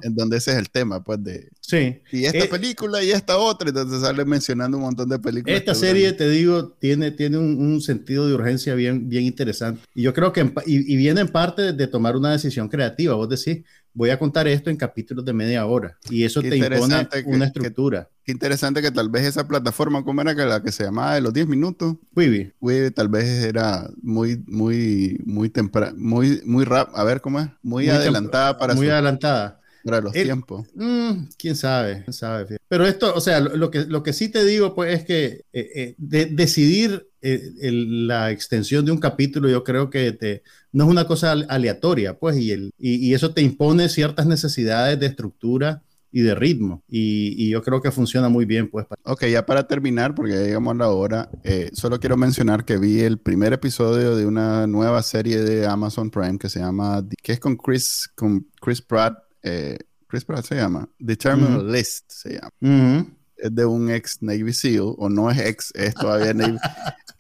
[0.03, 1.49] en donde ese es el tema, pues, de...
[1.61, 2.01] Sí.
[2.11, 5.59] Y esta eh, película y esta otra, entonces sale mencionando un montón de películas.
[5.59, 9.83] Esta serie, te digo, tiene, tiene un, sentido de urgencia bien, bien interesante.
[9.95, 13.65] Y yo creo que, y, viene en parte de, tomar una decisión creativa, vos decís,
[13.95, 18.09] voy a contar esto en capítulos de media hora, y eso te impone una estructura.
[18.25, 21.21] Qué interesante que tal vez esa plataforma, ¿cómo era que la que se llamaba de
[21.21, 21.97] los 10 minutos?
[22.15, 22.53] Quibi.
[22.61, 27.49] Quibi tal vez era muy, muy, muy temprano, muy, muy rap, a ver cómo es,
[27.63, 30.67] muy, adelantada para Muy adelantada para los tiempos.
[30.75, 32.59] Mm, quién sabe, quién sabe.
[32.69, 35.97] Pero esto, o sea, lo, que, lo que sí te digo, pues, es que eh,
[35.99, 40.43] eh, decidir eh, la extensión de un capítulo, yo creo que te,
[40.73, 45.07] no es una cosa aleatoria, pues, y, el, y, eso te impone ciertas necesidades de
[45.07, 46.83] estructura y de ritmo.
[46.89, 48.87] Y, yo creo que funciona muy bien, pues.
[49.05, 51.31] Ok, ya para terminar, porque ya llegamos a la hora,
[51.73, 56.39] solo quiero mencionar que vi el primer episodio de una nueva serie de Amazon Prime
[56.39, 60.89] que se llama, que es con Chris, con Chris Pratt eh, Chris Pratt se llama,
[61.05, 63.07] The Terminal List se llama.
[63.37, 66.59] Es de un ex Navy SEAL, o no es ex, es todavía Navy.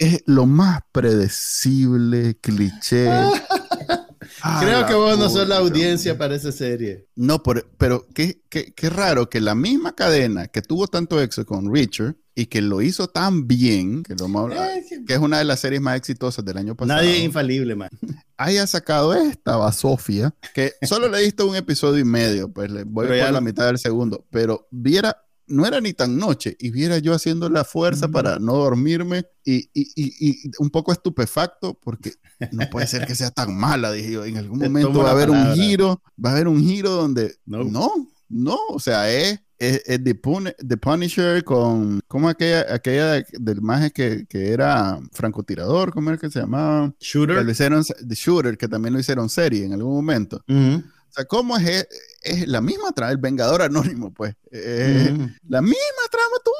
[0.02, 3.08] Es lo más predecible, cliché.
[4.60, 7.06] Creo que vos no sos la audiencia para esa serie.
[7.14, 11.72] No, pero qué, qué, qué, raro que la misma cadena que tuvo tanto éxito con
[11.72, 15.60] Richard y que lo hizo tan bien, que, lo, eh, que es una de las
[15.60, 17.00] series más exitosas del año pasado.
[17.00, 17.90] Nadie es infalible, man.
[18.36, 23.20] Haya sacado esta Basofia, que solo le diste un episodio y medio, pues le voy
[23.20, 25.16] a la mitad del segundo, pero viera
[25.52, 29.68] no era ni tan noche y viera yo haciendo la fuerza para no dormirme y,
[29.74, 32.14] y, y, un poco estupefacto porque
[32.52, 34.24] no puede ser que sea tan mala, dije yo.
[34.24, 37.92] En algún momento va a haber un giro, va a haber un giro donde no,
[38.28, 44.52] no, o sea, es, es, The, Punisher con, ¿cómo aquella, aquella del maje que, que
[44.52, 46.94] era francotirador, ¿cómo era que se llamaba?
[46.98, 47.46] Shooter.
[47.46, 50.42] The Shooter, que también lo hicieron serie en algún momento.
[50.48, 51.86] O sea, ¿cómo es,
[52.22, 53.12] es la misma trama?
[53.12, 54.34] El Vengador Anónimo, pues.
[54.50, 55.16] Eh,
[55.48, 56.54] la misma trama, todo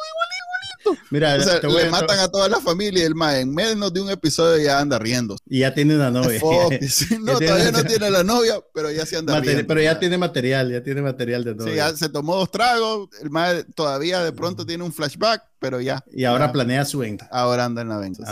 [0.85, 1.03] igualito.
[1.11, 4.63] Mira, le matan a toda la familia y el más en menos de un episodio
[4.63, 5.37] ya anda riendo.
[5.47, 6.41] Y ya tiene una novia.
[7.21, 9.67] no, todavía no tiene la novia, pero ya se anda riendo.
[9.67, 11.69] Pero ya, tiene material, ya tiene material de todo.
[11.69, 15.81] Sí, ya se tomó dos tragos, el más todavía de pronto tiene un flashback pero
[15.81, 16.05] ya.
[16.13, 17.29] Y ahora planea su venta.
[17.31, 18.25] Ahora anda en la venta.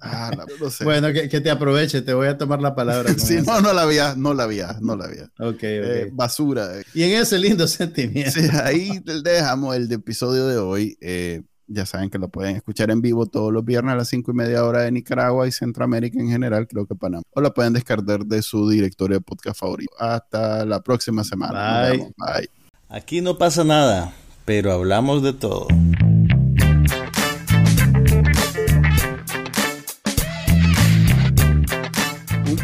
[0.00, 0.30] Ah,
[0.82, 3.12] bueno, que, te aproveche, te voy a tomar la palabra.
[3.18, 5.30] sí, no, no la había, no la había, no la había.
[5.38, 6.70] Ok, eh, basura.
[6.94, 8.32] Y en ese lindo sentimiento.
[8.32, 10.96] Sí, ahí dejamos el episodio de hoy.
[11.02, 14.30] Eh, ya saben que lo pueden escuchar en vivo todos los viernes a las cinco
[14.30, 17.22] y media hora de Nicaragua y Centroamérica en general, creo que Panamá.
[17.30, 19.92] O lo pueden descargar de su directorio de podcast favorito.
[19.98, 21.90] Hasta la próxima semana.
[21.90, 21.98] Bye.
[22.16, 22.50] Bye.
[22.88, 25.66] Aquí no pasa nada, pero hablamos de todo.